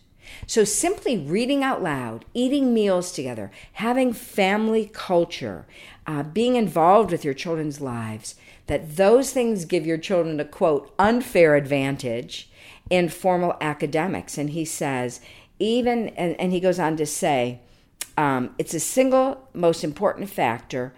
So, 0.45 0.63
simply 0.63 1.17
reading 1.17 1.63
out 1.63 1.81
loud, 1.81 2.25
eating 2.33 2.73
meals 2.73 3.11
together, 3.11 3.51
having 3.73 4.13
family 4.13 4.89
culture, 4.93 5.65
uh, 6.05 6.23
being 6.23 6.55
involved 6.55 7.11
with 7.11 7.25
your 7.25 7.33
children's 7.33 7.81
lives, 7.81 8.35
that 8.67 8.95
those 8.95 9.31
things 9.31 9.65
give 9.65 9.85
your 9.85 9.97
children 9.97 10.39
a 10.39 10.45
quote, 10.45 10.93
unfair 10.99 11.55
advantage 11.55 12.48
in 12.89 13.09
formal 13.09 13.55
academics. 13.61 14.37
And 14.37 14.51
he 14.51 14.65
says, 14.65 15.21
even, 15.59 16.09
and, 16.09 16.39
and 16.39 16.51
he 16.51 16.59
goes 16.59 16.79
on 16.79 16.97
to 16.97 17.05
say, 17.05 17.61
um, 18.17 18.53
it's 18.57 18.73
a 18.73 18.79
single 18.79 19.47
most 19.53 19.83
important 19.83 20.29
factor 20.29 20.93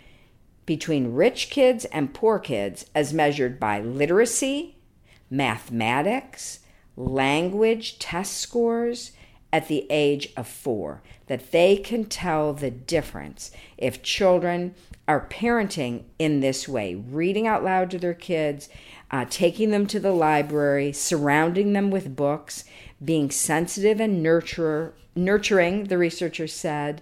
between 0.65 1.13
rich 1.13 1.49
kids 1.49 1.85
and 1.85 2.13
poor 2.13 2.39
kids 2.39 2.85
as 2.95 3.13
measured 3.13 3.59
by 3.59 3.79
literacy, 3.79 4.77
mathematics, 5.29 6.59
language 6.95 7.99
test 7.99 8.37
scores 8.37 9.11
at 9.53 9.67
the 9.67 9.85
age 9.89 10.29
of 10.37 10.47
four, 10.47 11.01
that 11.27 11.51
they 11.51 11.75
can 11.75 12.05
tell 12.05 12.53
the 12.53 12.71
difference 12.71 13.51
if 13.77 14.01
children 14.01 14.73
are 15.11 15.27
parenting 15.27 16.05
in 16.19 16.39
this 16.39 16.69
way, 16.69 16.95
reading 16.95 17.45
out 17.45 17.65
loud 17.65 17.91
to 17.91 17.99
their 17.99 18.13
kids, 18.13 18.69
uh, 19.11 19.25
taking 19.29 19.69
them 19.69 19.85
to 19.85 19.99
the 19.99 20.13
library, 20.13 20.93
surrounding 20.93 21.73
them 21.73 21.91
with 21.91 22.15
books, 22.15 22.63
being 23.03 23.29
sensitive 23.29 23.99
and 23.99 24.25
nurturer, 24.25 24.93
nurturing, 25.13 25.83
the 25.85 25.97
researcher 25.97 26.47
said, 26.47 27.01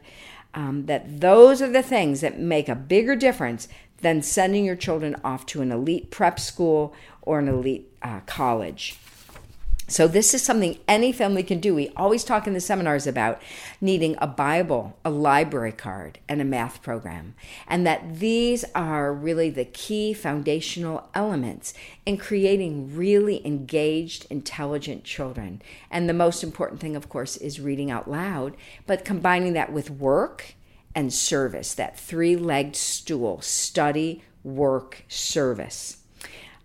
um, 0.56 0.88
that 0.88 1.22
those 1.22 1.62
are 1.62 1.70
the 1.70 1.84
things 1.84 2.22
that 2.22 2.40
make 2.40 2.68
a 2.68 2.74
bigger 2.74 3.16
difference 3.16 3.68
than 4.00 4.24
sending 4.24 4.66
your 4.66 4.76
children 4.76 5.16
off 5.24 5.46
to 5.46 5.62
an 5.62 5.72
elite 5.72 6.10
prep 6.10 6.40
school 6.40 6.96
or 7.22 7.38
an 7.38 7.48
elite 7.48 7.92
uh, 8.02 8.22
college. 8.22 8.98
So, 9.90 10.08
this 10.08 10.36
is 10.36 10.44
something 10.44 10.78
any 10.88 11.12
family 11.12 11.42
can 11.42 11.60
do. 11.60 11.74
We 11.74 11.90
always 11.98 12.24
talk 12.24 12.46
in 12.46 12.54
the 12.54 12.62
seminars 12.62 13.08
about 13.08 13.42
needing 13.82 14.16
a 14.20 14.28
Bible, 14.28 14.96
a 15.04 15.10
library 15.10 15.72
card, 15.72 16.20
and 16.30 16.40
a 16.40 16.46
math 16.46 16.84
program. 16.84 17.34
And 17.68 17.88
that 17.88 18.20
these 18.20 18.64
are 18.76 19.12
really 19.12 19.50
the 19.50 19.66
key 19.66 20.14
foundational 20.14 21.10
elements 21.16 21.74
in 22.06 22.18
creating 22.18 22.96
really 22.96 23.46
engaged, 23.46 24.28
intelligent 24.30 25.06
children. 25.06 25.60
And 25.90 26.08
the 26.08 26.14
most 26.14 26.44
important 26.44 26.80
thing, 26.82 26.96
of 26.96 27.10
course, 27.10 27.36
is 27.36 27.60
reading 27.60 27.90
out 27.90 28.08
loud, 28.08 28.56
but 28.86 29.04
combining 29.04 29.54
that 29.54 29.74
with 29.74 29.90
work 29.90 30.54
and 30.94 31.12
service, 31.12 31.74
that 31.74 32.00
three 32.00 32.36
legged 32.36 32.76
stool 32.76 33.42
study, 33.42 34.22
work, 34.44 35.04
service. 35.08 35.98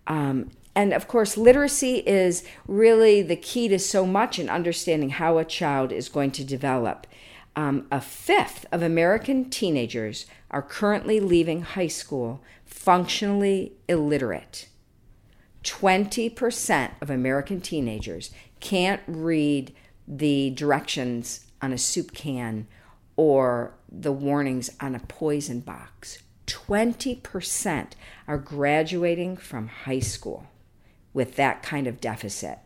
Um, 0.06 0.50
and 0.74 0.92
of 0.92 1.06
course, 1.06 1.36
literacy 1.36 1.98
is 1.98 2.42
really 2.66 3.22
the 3.22 3.36
key 3.36 3.68
to 3.68 3.78
so 3.78 4.04
much 4.04 4.38
in 4.38 4.48
understanding 4.48 5.10
how 5.10 5.38
a 5.38 5.44
child 5.44 5.92
is 5.92 6.08
going 6.08 6.32
to 6.32 6.44
develop. 6.44 7.06
Um, 7.54 7.86
a 7.92 8.00
fifth 8.00 8.66
of 8.72 8.82
American 8.82 9.48
teenagers 9.48 10.26
are 10.50 10.62
currently 10.62 11.20
leaving 11.20 11.62
high 11.62 11.86
school 11.88 12.42
functionally 12.64 13.74
illiterate. 13.88 14.68
20% 15.62 16.90
of 17.00 17.08
American 17.08 17.60
teenagers 17.60 18.30
can't 18.58 19.00
read 19.06 19.72
the 20.06 20.50
directions 20.50 21.46
on 21.62 21.72
a 21.72 21.78
soup 21.78 22.12
can 22.12 22.66
or 23.16 23.74
the 23.88 24.12
warnings 24.12 24.70
on 24.80 24.96
a 24.96 25.00
poison 25.00 25.60
box. 25.60 26.18
20% 26.48 27.92
are 28.26 28.36
graduating 28.36 29.36
from 29.36 29.68
high 29.68 30.00
school 30.00 30.46
with 31.14 31.36
that 31.36 31.62
kind 31.62 31.86
of 31.86 32.00
deficit. 32.00 32.58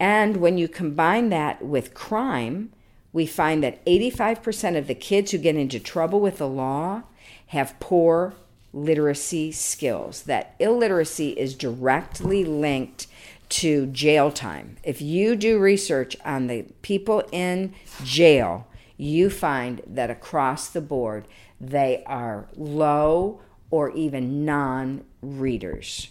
And 0.00 0.38
when 0.38 0.58
you 0.58 0.66
combine 0.66 1.28
that 1.28 1.64
with 1.64 1.94
crime, 1.94 2.72
we 3.12 3.26
find 3.26 3.62
that 3.62 3.84
85% 3.86 4.76
of 4.76 4.88
the 4.88 4.94
kids 4.94 5.30
who 5.30 5.38
get 5.38 5.54
into 5.54 5.78
trouble 5.78 6.20
with 6.20 6.38
the 6.38 6.48
law 6.48 7.04
have 7.48 7.78
poor 7.78 8.34
literacy 8.72 9.52
skills. 9.52 10.22
That 10.22 10.56
illiteracy 10.58 11.30
is 11.30 11.54
directly 11.54 12.44
linked 12.44 13.06
to 13.50 13.86
jail 13.86 14.32
time. 14.32 14.76
If 14.82 15.00
you 15.00 15.36
do 15.36 15.60
research 15.60 16.16
on 16.24 16.48
the 16.48 16.64
people 16.82 17.22
in 17.30 17.74
jail, 18.02 18.66
you 18.96 19.30
find 19.30 19.80
that 19.86 20.10
across 20.10 20.68
the 20.68 20.80
board 20.80 21.28
they 21.60 22.02
are 22.06 22.48
low 22.56 23.40
or 23.70 23.90
even 23.90 24.44
non 24.44 25.04
readers 25.22 26.08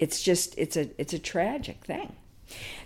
it's 0.00 0.22
just 0.22 0.54
it's 0.58 0.76
a 0.76 0.88
it's 0.98 1.12
a 1.12 1.18
tragic 1.18 1.84
thing. 1.84 2.16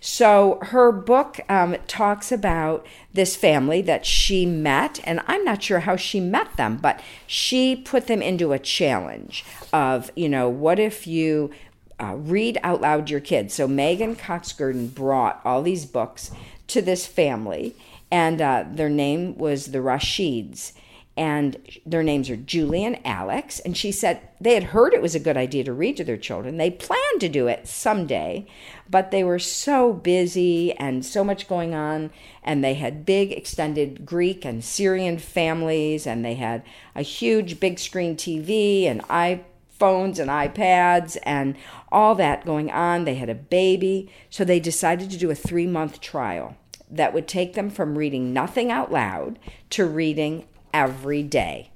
So 0.01 0.59
her 0.61 0.93
book 0.93 1.41
um, 1.49 1.77
talks 1.87 2.31
about 2.31 2.85
this 3.15 3.35
family 3.35 3.81
that 3.83 4.05
she 4.05 4.45
met, 4.45 5.01
and 5.05 5.21
I'm 5.27 5.43
not 5.43 5.63
sure 5.63 5.81
how 5.81 5.97
she 5.97 6.21
met 6.21 6.59
them, 6.59 6.77
but 6.77 7.01
she 7.27 7.75
put 7.75 8.07
them 8.07 8.21
into 8.21 8.53
a 8.53 8.59
challenge 8.59 9.43
of, 9.73 10.11
you 10.15 10.29
know, 10.29 10.51
what 10.51 10.79
if 10.79 11.07
you 11.07 11.51
uh, 11.99 12.17
read 12.17 12.59
out 12.63 12.83
loud 12.83 13.09
your 13.09 13.21
kids? 13.21 13.55
So 13.55 13.67
Meghan 13.67 14.19
Cox 14.19 14.53
brought 14.53 15.41
all 15.47 15.63
these 15.63 15.87
books 15.87 16.31
to 16.67 16.83
this 16.83 17.07
family, 17.07 17.75
and 18.11 18.43
uh, 18.43 18.65
their 18.71 18.91
name 18.91 19.39
was 19.39 19.69
the 19.69 19.79
Rashids 19.79 20.73
and 21.17 21.57
their 21.87 22.03
names 22.03 22.29
are 22.29 22.37
Julie 22.37 22.85
and 22.85 22.99
Alex. 23.07 23.61
And 23.61 23.77
she 23.77 23.93
said 23.93 24.21
they 24.41 24.55
had 24.55 24.65
heard 24.65 24.93
it 24.93 25.03
was 25.03 25.15
a 25.15 25.21
good 25.21 25.37
idea 25.37 25.63
to 25.65 25.73
read 25.73 25.97
to 25.99 26.05
their 26.05 26.17
children. 26.17 26.57
They 26.57 26.71
planned 26.71 27.21
to 27.21 27.29
do 27.29 27.47
it 27.47 27.69
someday, 27.69 28.47
but 28.91 29.11
they 29.11 29.23
were 29.23 29.39
so 29.39 29.93
busy 29.93 30.73
and 30.73 31.07
so 31.07 31.23
much 31.23 31.47
going 31.47 31.73
on. 31.73 32.11
And 32.43 32.65
they 32.65 32.75
had 32.75 33.07
big 33.07 33.31
extended 33.31 34.05
Greek 34.05 34.45
and 34.45 34.65
Syrian 34.65 35.19
families, 35.19 36.07
and 36.07 36.25
they 36.25 36.35
had 36.35 36.65
a 36.97 37.03
huge 37.03 37.61
big 37.61 37.79
screen 37.79 38.17
TV 38.17 38.87
and 38.87 39.03
iPhones 39.05 40.19
and 40.19 40.31
iPads 40.31 41.17
and 41.23 41.55
all 41.93 42.17
that 42.17 42.45
going 42.45 42.73
on. 42.73 43.05
They 43.05 43.15
had 43.15 43.31
a 43.31 43.37
baby. 43.37 44.11
So 44.31 44.45
they 44.45 44.59
decided 44.59 45.11
to 45.11 45.19
do 45.19 45.31
a 45.31 45.37
three 45.37 45.69
month 45.69 46.01
trial 46.01 46.57
that 46.91 47.15
would 47.15 47.29
take 47.29 47.55
them 47.55 47.71
from 47.71 47.97
reading 47.97 48.33
nothing 48.33 48.71
out 48.71 48.91
loud 48.91 49.39
to 49.71 49.87
reading 49.87 50.45
every 50.75 51.23
day. 51.23 51.71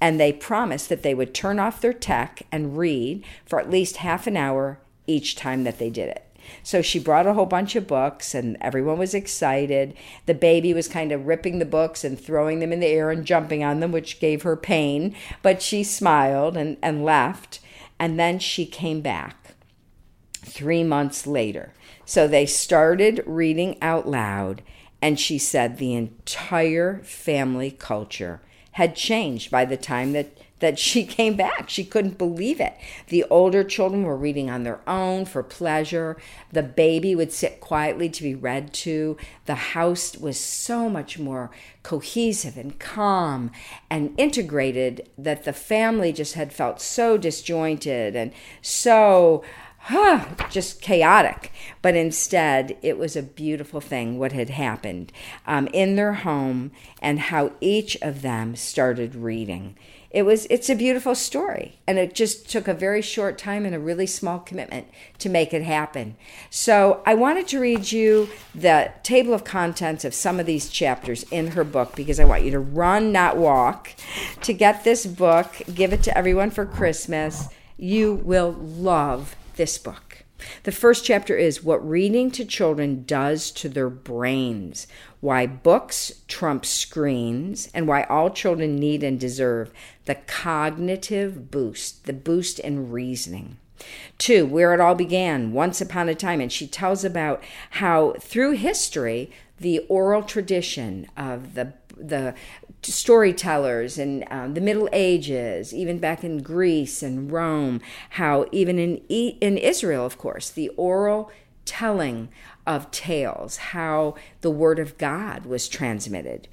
And 0.00 0.20
they 0.20 0.32
promised 0.32 0.88
that 0.88 1.02
they 1.02 1.14
would 1.14 1.34
turn 1.34 1.58
off 1.58 1.80
their 1.80 1.92
tech 1.92 2.42
and 2.52 2.76
read 2.76 3.24
for 3.46 3.58
at 3.58 3.70
least 3.70 3.98
half 3.98 4.28
an 4.28 4.36
hour 4.36 4.78
each 5.06 5.34
time 5.34 5.64
that 5.64 5.78
they 5.78 5.90
did 5.90 6.08
it. 6.08 6.24
So 6.62 6.82
she 6.82 6.98
brought 6.98 7.26
a 7.26 7.34
whole 7.34 7.46
bunch 7.46 7.76
of 7.76 7.86
books 7.86 8.34
and 8.34 8.56
everyone 8.60 8.98
was 8.98 9.14
excited. 9.14 9.94
The 10.26 10.34
baby 10.34 10.74
was 10.74 10.88
kind 10.88 11.12
of 11.12 11.26
ripping 11.26 11.58
the 11.58 11.64
books 11.64 12.04
and 12.04 12.18
throwing 12.18 12.58
them 12.58 12.72
in 12.72 12.80
the 12.80 12.86
air 12.86 13.10
and 13.10 13.24
jumping 13.24 13.62
on 13.62 13.80
them, 13.80 13.92
which 13.92 14.20
gave 14.20 14.42
her 14.42 14.56
pain. 14.56 15.14
But 15.40 15.62
she 15.62 15.84
smiled 15.84 16.56
and, 16.56 16.76
and 16.82 17.04
left. 17.04 17.60
And 17.98 18.18
then 18.18 18.40
she 18.40 18.66
came 18.66 19.00
back 19.00 19.54
three 20.34 20.82
months 20.82 21.26
later. 21.26 21.72
So 22.04 22.26
they 22.26 22.46
started 22.46 23.22
reading 23.24 23.78
out 23.80 24.08
loud 24.08 24.62
and 25.02 25.18
she 25.18 25.36
said 25.36 25.76
the 25.76 25.94
entire 25.94 27.02
family 27.02 27.72
culture 27.72 28.40
had 28.72 28.96
changed 28.96 29.50
by 29.50 29.64
the 29.66 29.76
time 29.76 30.12
that, 30.12 30.38
that 30.60 30.78
she 30.78 31.04
came 31.18 31.36
back. 31.36 31.68
She 31.68 31.84
couldn't 31.84 32.16
believe 32.16 32.60
it. 32.60 32.74
The 33.08 33.24
older 33.24 33.64
children 33.64 34.04
were 34.04 34.16
reading 34.16 34.48
on 34.48 34.62
their 34.62 34.80
own 34.86 35.24
for 35.24 35.42
pleasure. 35.42 36.16
The 36.52 36.62
baby 36.62 37.14
would 37.14 37.32
sit 37.32 37.60
quietly 37.60 38.08
to 38.10 38.22
be 38.22 38.34
read 38.34 38.72
to. 38.74 39.16
The 39.46 39.56
house 39.56 40.16
was 40.16 40.38
so 40.38 40.88
much 40.88 41.18
more 41.18 41.50
cohesive 41.82 42.56
and 42.56 42.78
calm 42.78 43.50
and 43.90 44.14
integrated 44.16 45.10
that 45.18 45.44
the 45.44 45.52
family 45.52 46.12
just 46.12 46.34
had 46.34 46.52
felt 46.52 46.80
so 46.80 47.18
disjointed 47.18 48.14
and 48.14 48.32
so 48.62 49.42
huh, 49.82 50.24
just 50.50 50.80
chaotic. 50.80 51.52
But 51.80 51.96
instead, 51.96 52.76
it 52.82 52.98
was 52.98 53.16
a 53.16 53.22
beautiful 53.22 53.80
thing 53.80 54.18
what 54.18 54.32
had 54.32 54.50
happened 54.50 55.12
um, 55.46 55.68
in 55.72 55.96
their 55.96 56.14
home 56.14 56.72
and 57.00 57.18
how 57.18 57.52
each 57.60 57.96
of 58.02 58.22
them 58.22 58.56
started 58.56 59.14
reading. 59.14 59.76
It 60.10 60.26
was 60.26 60.46
it's 60.50 60.68
a 60.68 60.74
beautiful 60.74 61.14
story, 61.14 61.78
and 61.86 61.98
it 61.98 62.14
just 62.14 62.50
took 62.50 62.68
a 62.68 62.74
very 62.74 63.00
short 63.00 63.38
time 63.38 63.64
and 63.64 63.74
a 63.74 63.78
really 63.78 64.06
small 64.06 64.40
commitment 64.40 64.86
to 65.20 65.30
make 65.30 65.54
it 65.54 65.62
happen. 65.62 66.16
So 66.50 67.02
I 67.06 67.14
wanted 67.14 67.48
to 67.48 67.58
read 67.58 67.90
you 67.92 68.28
the 68.54 68.92
table 69.02 69.32
of 69.32 69.42
contents 69.42 70.04
of 70.04 70.12
some 70.12 70.38
of 70.38 70.44
these 70.44 70.68
chapters 70.68 71.22
in 71.30 71.52
her 71.52 71.64
book 71.64 71.96
because 71.96 72.20
I 72.20 72.26
want 72.26 72.44
you 72.44 72.50
to 72.50 72.58
run, 72.58 73.10
not 73.10 73.38
walk, 73.38 73.94
to 74.42 74.52
get 74.52 74.84
this 74.84 75.06
book. 75.06 75.62
Give 75.74 75.94
it 75.94 76.02
to 76.02 76.16
everyone 76.16 76.50
for 76.50 76.66
Christmas. 76.66 77.48
You 77.78 78.16
will 78.16 78.52
love 78.52 79.34
this 79.56 79.78
book. 79.78 80.24
The 80.64 80.72
first 80.72 81.04
chapter 81.04 81.36
is 81.36 81.62
What 81.62 81.88
Reading 81.88 82.30
to 82.32 82.44
Children 82.44 83.04
Does 83.06 83.50
to 83.52 83.68
Their 83.68 83.90
Brains, 83.90 84.86
Why 85.20 85.46
Books 85.46 86.22
Trump 86.28 86.64
Screens, 86.64 87.70
and 87.72 87.86
Why 87.86 88.02
All 88.04 88.30
Children 88.30 88.76
Need 88.76 89.02
and 89.02 89.20
Deserve 89.20 89.70
the 90.04 90.16
Cognitive 90.16 91.50
Boost, 91.50 92.06
the 92.06 92.12
boost 92.12 92.58
in 92.58 92.90
reasoning. 92.90 93.58
Two, 94.18 94.46
Where 94.46 94.74
It 94.74 94.80
All 94.80 94.94
Began, 94.94 95.52
Once 95.52 95.80
Upon 95.80 96.08
a 96.08 96.14
Time, 96.14 96.40
and 96.40 96.52
she 96.52 96.66
tells 96.66 97.04
about 97.04 97.42
how 97.70 98.14
through 98.20 98.52
history, 98.52 99.30
the 99.58 99.80
oral 99.88 100.22
tradition 100.22 101.06
of 101.16 101.54
the 101.54 101.74
the 101.96 102.34
storytellers 102.82 103.98
in 103.98 104.24
um, 104.30 104.54
the 104.54 104.60
Middle 104.60 104.88
Ages, 104.92 105.72
even 105.72 105.98
back 105.98 106.24
in 106.24 106.42
Greece 106.42 107.02
and 107.02 107.30
Rome, 107.30 107.80
how 108.10 108.46
even 108.50 108.78
in 108.78 108.96
in 109.08 109.56
Israel, 109.56 110.04
of 110.04 110.18
course, 110.18 110.50
the 110.50 110.68
oral 110.70 111.30
telling 111.64 112.28
of 112.66 112.90
tales, 112.90 113.56
how 113.56 114.16
the 114.40 114.50
word 114.50 114.78
of 114.78 114.98
God 114.98 115.46
was 115.46 115.68
transmitted. 115.68 116.48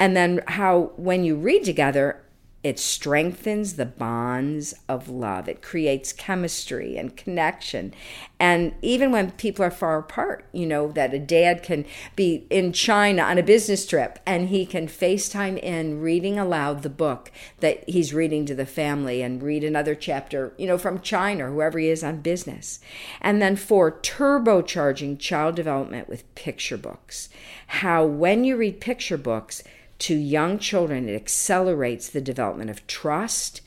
And 0.00 0.16
then 0.16 0.42
how 0.46 0.92
when 0.96 1.24
you 1.24 1.36
read 1.36 1.64
together, 1.64 2.22
it 2.68 2.78
strengthens 2.78 3.76
the 3.76 3.86
bonds 3.86 4.74
of 4.90 5.08
love. 5.08 5.48
It 5.48 5.62
creates 5.62 6.12
chemistry 6.12 6.98
and 6.98 7.16
connection. 7.16 7.94
And 8.38 8.74
even 8.82 9.10
when 9.10 9.30
people 9.30 9.64
are 9.64 9.70
far 9.70 9.96
apart, 9.96 10.44
you 10.52 10.66
know, 10.66 10.92
that 10.92 11.14
a 11.14 11.18
dad 11.18 11.62
can 11.62 11.86
be 12.14 12.46
in 12.50 12.74
China 12.74 13.22
on 13.22 13.38
a 13.38 13.42
business 13.42 13.86
trip 13.86 14.18
and 14.26 14.50
he 14.50 14.66
can 14.66 14.86
FaceTime 14.86 15.58
in 15.62 16.02
reading 16.02 16.38
aloud 16.38 16.82
the 16.82 16.90
book 16.90 17.32
that 17.60 17.88
he's 17.88 18.12
reading 18.12 18.44
to 18.44 18.54
the 18.54 18.66
family 18.66 19.22
and 19.22 19.42
read 19.42 19.64
another 19.64 19.94
chapter, 19.94 20.52
you 20.58 20.66
know, 20.66 20.76
from 20.76 21.00
China 21.00 21.46
or 21.46 21.52
whoever 21.54 21.78
he 21.78 21.88
is 21.88 22.04
on 22.04 22.20
business. 22.20 22.80
And 23.22 23.40
then 23.40 23.56
for 23.56 23.90
turbocharging 23.90 25.18
child 25.18 25.54
development 25.54 26.06
with 26.06 26.34
picture 26.34 26.76
books, 26.76 27.30
how 27.68 28.04
when 28.04 28.44
you 28.44 28.58
read 28.58 28.78
picture 28.78 29.16
books, 29.16 29.62
to 30.00 30.14
young 30.14 30.58
children, 30.58 31.08
it 31.08 31.14
accelerates 31.14 32.08
the 32.08 32.20
development 32.20 32.70
of 32.70 32.86
trust, 32.86 33.60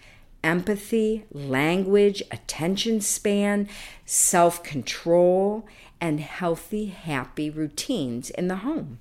empathy, 0.44 1.26
language, 1.32 2.24
attention 2.32 3.02
span, 3.02 3.68
self 4.06 4.64
control, 4.64 5.68
and 6.00 6.20
healthy, 6.20 6.88
happy 6.88 7.50
routines 7.50 8.30
in 8.30 8.48
the 8.48 8.58
home. 8.58 9.00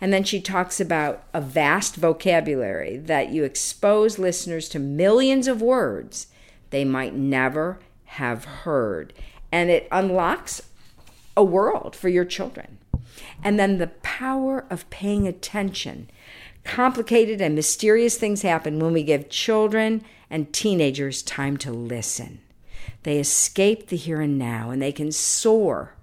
And 0.00 0.12
then 0.12 0.24
she 0.24 0.40
talks 0.40 0.80
about 0.80 1.24
a 1.32 1.40
vast 1.40 1.96
vocabulary 1.96 2.96
that 2.96 3.30
you 3.30 3.44
expose 3.44 4.18
listeners 4.18 4.68
to 4.70 4.78
millions 4.78 5.46
of 5.46 5.62
words 5.62 6.26
they 6.70 6.84
might 6.84 7.14
never 7.14 7.78
have 8.04 8.44
heard. 8.44 9.12
And 9.50 9.70
it 9.70 9.86
unlocks 9.92 10.62
a 11.36 11.44
world 11.44 11.94
for 11.94 12.08
your 12.08 12.24
children. 12.24 12.78
And 13.44 13.58
then 13.58 13.78
the 13.78 13.88
power 14.02 14.64
of 14.70 14.88
paying 14.90 15.28
attention 15.28 16.10
Complicated 16.64 17.40
and 17.40 17.54
mysterious 17.54 18.16
things 18.16 18.42
happen 18.42 18.78
when 18.78 18.92
we 18.92 19.02
give 19.02 19.28
children 19.28 20.04
and 20.30 20.52
teenagers 20.52 21.22
time 21.22 21.56
to 21.58 21.72
listen. 21.72 22.40
They 23.02 23.18
escape 23.18 23.88
the 23.88 23.96
here 23.96 24.20
and 24.20 24.38
now 24.38 24.70
and 24.70 24.80
they 24.80 24.92
can 24.92 25.12
soar 25.12 25.94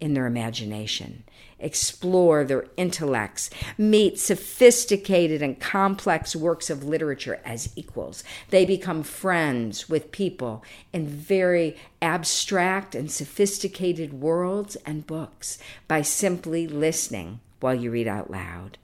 in 0.00 0.14
their 0.14 0.26
imagination, 0.26 1.22
explore 1.58 2.44
their 2.44 2.66
intellects, 2.76 3.50
meet 3.78 4.18
sophisticated 4.18 5.42
and 5.42 5.60
complex 5.60 6.34
works 6.34 6.70
of 6.70 6.82
literature 6.82 7.40
as 7.44 7.72
equals. 7.76 8.24
They 8.50 8.64
become 8.64 9.04
friends 9.04 9.88
with 9.88 10.10
people 10.10 10.64
in 10.92 11.06
very 11.06 11.76
abstract 12.02 12.94
and 12.94 13.10
sophisticated 13.10 14.12
worlds 14.12 14.76
and 14.84 15.06
books 15.06 15.58
by 15.86 16.02
simply 16.02 16.66
listening 16.66 17.40
while 17.60 17.74
you 17.74 17.92
read 17.92 18.08
out 18.08 18.28
loud 18.28 18.76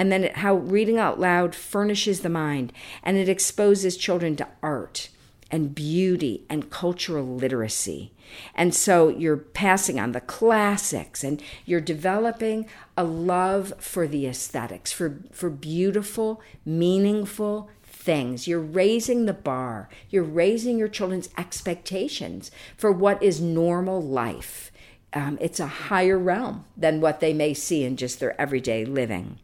and 0.00 0.10
then 0.10 0.30
how 0.36 0.54
reading 0.54 0.96
out 0.96 1.20
loud 1.20 1.54
furnishes 1.54 2.20
the 2.20 2.30
mind 2.30 2.72
and 3.02 3.18
it 3.18 3.28
exposes 3.28 3.98
children 3.98 4.34
to 4.34 4.48
art 4.62 5.10
and 5.50 5.74
beauty 5.74 6.46
and 6.48 6.70
cultural 6.70 7.26
literacy. 7.26 8.10
And 8.54 8.74
so 8.74 9.10
you're 9.10 9.36
passing 9.36 10.00
on 10.00 10.12
the 10.12 10.22
classics 10.22 11.22
and 11.22 11.42
you're 11.66 11.82
developing 11.82 12.66
a 12.96 13.04
love 13.04 13.74
for 13.78 14.08
the 14.08 14.26
aesthetics, 14.26 14.90
for, 14.90 15.20
for 15.32 15.50
beautiful, 15.50 16.40
meaningful 16.64 17.68
things. 17.82 18.48
You're 18.48 18.58
raising 18.58 19.26
the 19.26 19.34
bar. 19.34 19.90
You're 20.08 20.22
raising 20.22 20.78
your 20.78 20.88
children's 20.88 21.28
expectations 21.36 22.50
for 22.78 22.90
what 22.90 23.22
is 23.22 23.38
normal 23.38 24.00
life. 24.00 24.72
Um, 25.12 25.36
it's 25.42 25.60
a 25.60 25.66
higher 25.66 26.18
realm 26.18 26.64
than 26.74 27.02
what 27.02 27.20
they 27.20 27.34
may 27.34 27.52
see 27.52 27.84
in 27.84 27.98
just 27.98 28.18
their 28.18 28.40
everyday 28.40 28.86
living. 28.86 29.40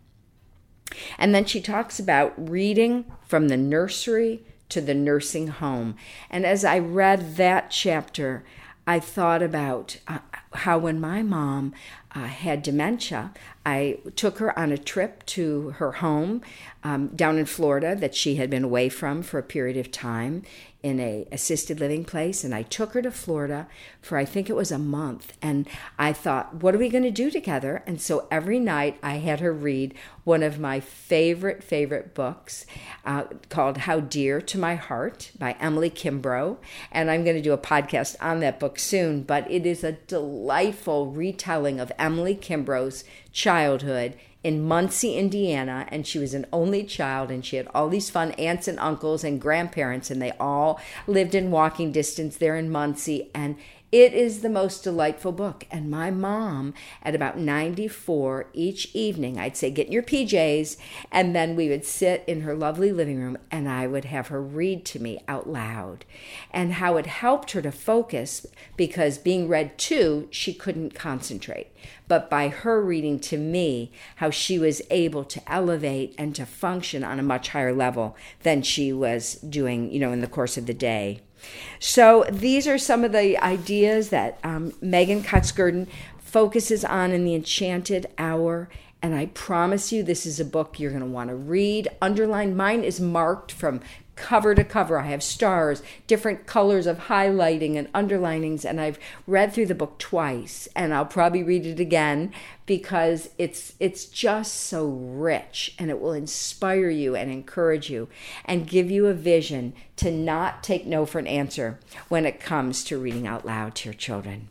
And 1.18 1.34
then 1.34 1.44
she 1.44 1.60
talks 1.60 1.98
about 1.98 2.34
reading 2.50 3.04
from 3.26 3.48
the 3.48 3.56
nursery 3.56 4.42
to 4.68 4.80
the 4.80 4.94
nursing 4.94 5.48
home. 5.48 5.96
And 6.30 6.44
as 6.44 6.64
I 6.64 6.78
read 6.78 7.36
that 7.36 7.70
chapter, 7.70 8.44
I 8.86 9.00
thought 9.00 9.42
about 9.42 9.98
uh, 10.06 10.18
how 10.54 10.78
when 10.78 11.00
my 11.00 11.22
mom 11.22 11.74
uh, 12.14 12.20
had 12.20 12.62
dementia, 12.62 13.32
I 13.64 13.98
took 14.14 14.38
her 14.38 14.56
on 14.56 14.70
a 14.70 14.78
trip 14.78 15.26
to 15.26 15.70
her 15.70 15.92
home 15.92 16.40
um, 16.84 17.08
down 17.08 17.36
in 17.36 17.46
Florida 17.46 17.96
that 17.96 18.14
she 18.14 18.36
had 18.36 18.48
been 18.48 18.64
away 18.64 18.88
from 18.88 19.22
for 19.22 19.38
a 19.38 19.42
period 19.42 19.76
of 19.76 19.90
time 19.90 20.42
in 20.86 21.00
a 21.00 21.26
assisted 21.32 21.80
living 21.80 22.04
place 22.04 22.44
and 22.44 22.54
I 22.54 22.62
took 22.62 22.92
her 22.92 23.02
to 23.02 23.10
Florida 23.10 23.66
for 24.00 24.16
I 24.16 24.24
think 24.24 24.48
it 24.48 24.54
was 24.54 24.70
a 24.70 24.78
month 24.78 25.36
and 25.42 25.68
I 25.98 26.12
thought 26.12 26.62
what 26.62 26.76
are 26.76 26.78
we 26.78 26.88
going 26.88 27.02
to 27.02 27.10
do 27.10 27.28
together? 27.28 27.82
And 27.88 28.00
so 28.00 28.28
every 28.30 28.60
night 28.60 28.96
I 29.02 29.16
had 29.16 29.40
her 29.40 29.52
read 29.52 29.94
one 30.22 30.44
of 30.44 30.60
my 30.60 30.78
favorite 30.78 31.64
favorite 31.64 32.14
books 32.14 32.66
uh, 33.04 33.24
called 33.48 33.78
How 33.78 33.98
Dear 33.98 34.40
to 34.42 34.58
My 34.58 34.76
Heart 34.76 35.32
by 35.36 35.56
Emily 35.58 35.90
Kimbrough 35.90 36.58
and 36.92 37.10
I'm 37.10 37.24
going 37.24 37.34
to 37.36 37.42
do 37.42 37.52
a 37.52 37.58
podcast 37.58 38.14
on 38.20 38.38
that 38.38 38.60
book 38.60 38.78
soon 38.78 39.24
but 39.24 39.50
it 39.50 39.66
is 39.66 39.82
a 39.82 39.98
delightful 40.06 41.10
retelling 41.10 41.80
of 41.80 41.90
Emily 41.98 42.36
Kimbrough's 42.36 43.02
childhood 43.32 44.14
in 44.46 44.62
Muncie, 44.62 45.16
Indiana, 45.16 45.88
and 45.88 46.06
she 46.06 46.20
was 46.20 46.32
an 46.32 46.46
only 46.52 46.84
child, 46.84 47.32
and 47.32 47.44
she 47.44 47.56
had 47.56 47.66
all 47.74 47.88
these 47.88 48.10
fun 48.10 48.30
aunts 48.38 48.68
and 48.68 48.78
uncles 48.78 49.24
and 49.24 49.40
grandparents, 49.40 50.08
and 50.08 50.22
they 50.22 50.30
all 50.38 50.80
lived 51.08 51.34
in 51.34 51.50
walking 51.50 51.90
distance 51.90 52.36
there 52.36 52.54
in 52.54 52.70
Muncie. 52.70 53.28
And 53.34 53.56
it 53.92 54.12
is 54.12 54.40
the 54.40 54.48
most 54.48 54.82
delightful 54.82 55.30
book. 55.30 55.64
And 55.70 55.88
my 55.88 56.10
mom, 56.10 56.74
at 57.02 57.14
about 57.14 57.38
94, 57.38 58.46
each 58.52 58.90
evening, 58.94 59.38
I'd 59.38 59.56
say, 59.56 59.70
Get 59.70 59.86
in 59.86 59.92
your 59.92 60.02
PJs. 60.02 60.76
And 61.12 61.36
then 61.36 61.54
we 61.54 61.68
would 61.68 61.84
sit 61.84 62.24
in 62.26 62.40
her 62.40 62.54
lovely 62.54 62.90
living 62.90 63.20
room 63.20 63.38
and 63.50 63.68
I 63.68 63.86
would 63.86 64.06
have 64.06 64.26
her 64.28 64.42
read 64.42 64.84
to 64.86 65.00
me 65.00 65.20
out 65.28 65.48
loud. 65.48 66.04
And 66.50 66.74
how 66.74 66.96
it 66.96 67.06
helped 67.06 67.52
her 67.52 67.62
to 67.62 67.70
focus 67.70 68.44
because 68.76 69.18
being 69.18 69.46
read 69.46 69.78
to, 69.78 70.28
she 70.32 70.52
couldn't 70.52 70.94
concentrate. 70.94 71.68
But 72.08 72.28
by 72.28 72.48
her 72.48 72.82
reading 72.82 73.20
to 73.20 73.38
me, 73.38 73.92
how 74.16 74.30
she 74.30 74.58
was 74.58 74.82
able 74.90 75.24
to 75.24 75.52
elevate 75.52 76.14
and 76.18 76.34
to 76.34 76.44
function 76.44 77.04
on 77.04 77.20
a 77.20 77.24
much 77.24 77.50
higher 77.50 77.72
level 77.72 78.16
than 78.42 78.62
she 78.62 78.92
was 78.92 79.34
doing, 79.34 79.92
you 79.92 80.00
know, 80.00 80.12
in 80.12 80.20
the 80.20 80.26
course 80.26 80.56
of 80.56 80.66
the 80.66 80.74
day. 80.74 81.20
So 81.78 82.24
these 82.30 82.66
are 82.66 82.78
some 82.78 83.04
of 83.04 83.12
the 83.12 83.38
ideas 83.38 84.10
that 84.10 84.38
um, 84.42 84.72
Meghan 84.82 85.24
Cox 85.24 85.52
Gurdon 85.52 85.88
focuses 86.18 86.84
on 86.84 87.12
in 87.12 87.24
The 87.24 87.34
Enchanted 87.34 88.06
Hour. 88.18 88.68
And 89.02 89.14
I 89.14 89.26
promise 89.26 89.92
you, 89.92 90.02
this 90.02 90.26
is 90.26 90.40
a 90.40 90.44
book 90.44 90.80
you're 90.80 90.90
going 90.90 91.02
to 91.02 91.06
want 91.06 91.30
to 91.30 91.36
read. 91.36 91.88
Underline 92.02 92.56
mine 92.56 92.82
is 92.82 93.00
marked 93.00 93.52
from 93.52 93.80
cover 94.16 94.54
to 94.54 94.64
cover. 94.64 94.98
I 94.98 95.06
have 95.06 95.22
stars, 95.22 95.82
different 96.06 96.46
colors 96.46 96.86
of 96.86 96.98
highlighting 97.00 97.76
and 97.76 97.92
underlinings, 97.92 98.64
and 98.64 98.80
I've 98.80 98.98
read 99.26 99.52
through 99.52 99.66
the 99.66 99.74
book 99.74 99.98
twice, 99.98 100.68
and 100.74 100.92
I'll 100.92 101.06
probably 101.06 101.42
read 101.42 101.66
it 101.66 101.78
again 101.78 102.32
because 102.64 103.30
it's 103.38 103.74
it's 103.78 104.06
just 104.06 104.54
so 104.54 104.86
rich 104.86 105.74
and 105.78 105.88
it 105.88 106.00
will 106.00 106.12
inspire 106.12 106.90
you 106.90 107.14
and 107.14 107.30
encourage 107.30 107.88
you 107.88 108.08
and 108.44 108.66
give 108.66 108.90
you 108.90 109.06
a 109.06 109.14
vision 109.14 109.72
to 109.96 110.10
not 110.10 110.64
take 110.64 110.84
no 110.84 111.06
for 111.06 111.18
an 111.20 111.26
answer 111.28 111.78
when 112.08 112.26
it 112.26 112.40
comes 112.40 112.82
to 112.84 112.98
reading 112.98 113.26
out 113.26 113.46
loud 113.46 113.74
to 113.76 113.88
your 113.88 113.94
children. 113.94 114.48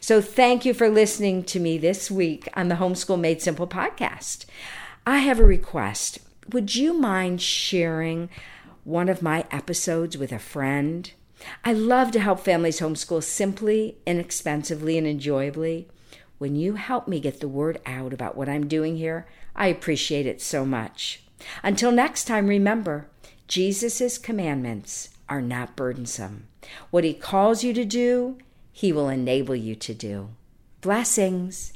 So 0.00 0.20
thank 0.20 0.64
you 0.64 0.72
for 0.72 0.88
listening 0.88 1.44
to 1.44 1.60
me 1.60 1.78
this 1.78 2.10
week 2.10 2.48
on 2.54 2.68
the 2.68 2.76
Homeschool 2.76 3.18
Made 3.18 3.42
Simple 3.42 3.66
podcast. 3.66 4.46
I 5.06 5.18
have 5.18 5.38
a 5.38 5.44
request. 5.44 6.18
Would 6.50 6.74
you 6.74 6.94
mind 6.94 7.42
sharing 7.42 8.30
one 8.84 9.08
of 9.08 9.22
my 9.22 9.44
episodes 9.50 10.16
with 10.16 10.32
a 10.32 10.38
friend. 10.38 11.12
I 11.64 11.72
love 11.72 12.12
to 12.12 12.20
help 12.20 12.40
families 12.40 12.80
homeschool 12.80 13.22
simply, 13.22 13.98
inexpensively, 14.06 14.96
and 14.96 15.06
enjoyably. 15.06 15.88
When 16.38 16.56
you 16.56 16.74
help 16.74 17.08
me 17.08 17.20
get 17.20 17.40
the 17.40 17.48
word 17.48 17.80
out 17.86 18.12
about 18.12 18.36
what 18.36 18.48
I'm 18.48 18.66
doing 18.66 18.96
here, 18.96 19.26
I 19.54 19.66
appreciate 19.68 20.26
it 20.26 20.40
so 20.40 20.64
much. 20.64 21.22
Until 21.62 21.92
next 21.92 22.24
time, 22.24 22.46
remember 22.46 23.08
Jesus' 23.48 24.18
commandments 24.18 25.10
are 25.28 25.42
not 25.42 25.76
burdensome. 25.76 26.48
What 26.90 27.04
he 27.04 27.14
calls 27.14 27.62
you 27.62 27.72
to 27.74 27.84
do, 27.84 28.38
he 28.72 28.92
will 28.92 29.08
enable 29.08 29.54
you 29.54 29.74
to 29.76 29.94
do. 29.94 30.30
Blessings. 30.80 31.73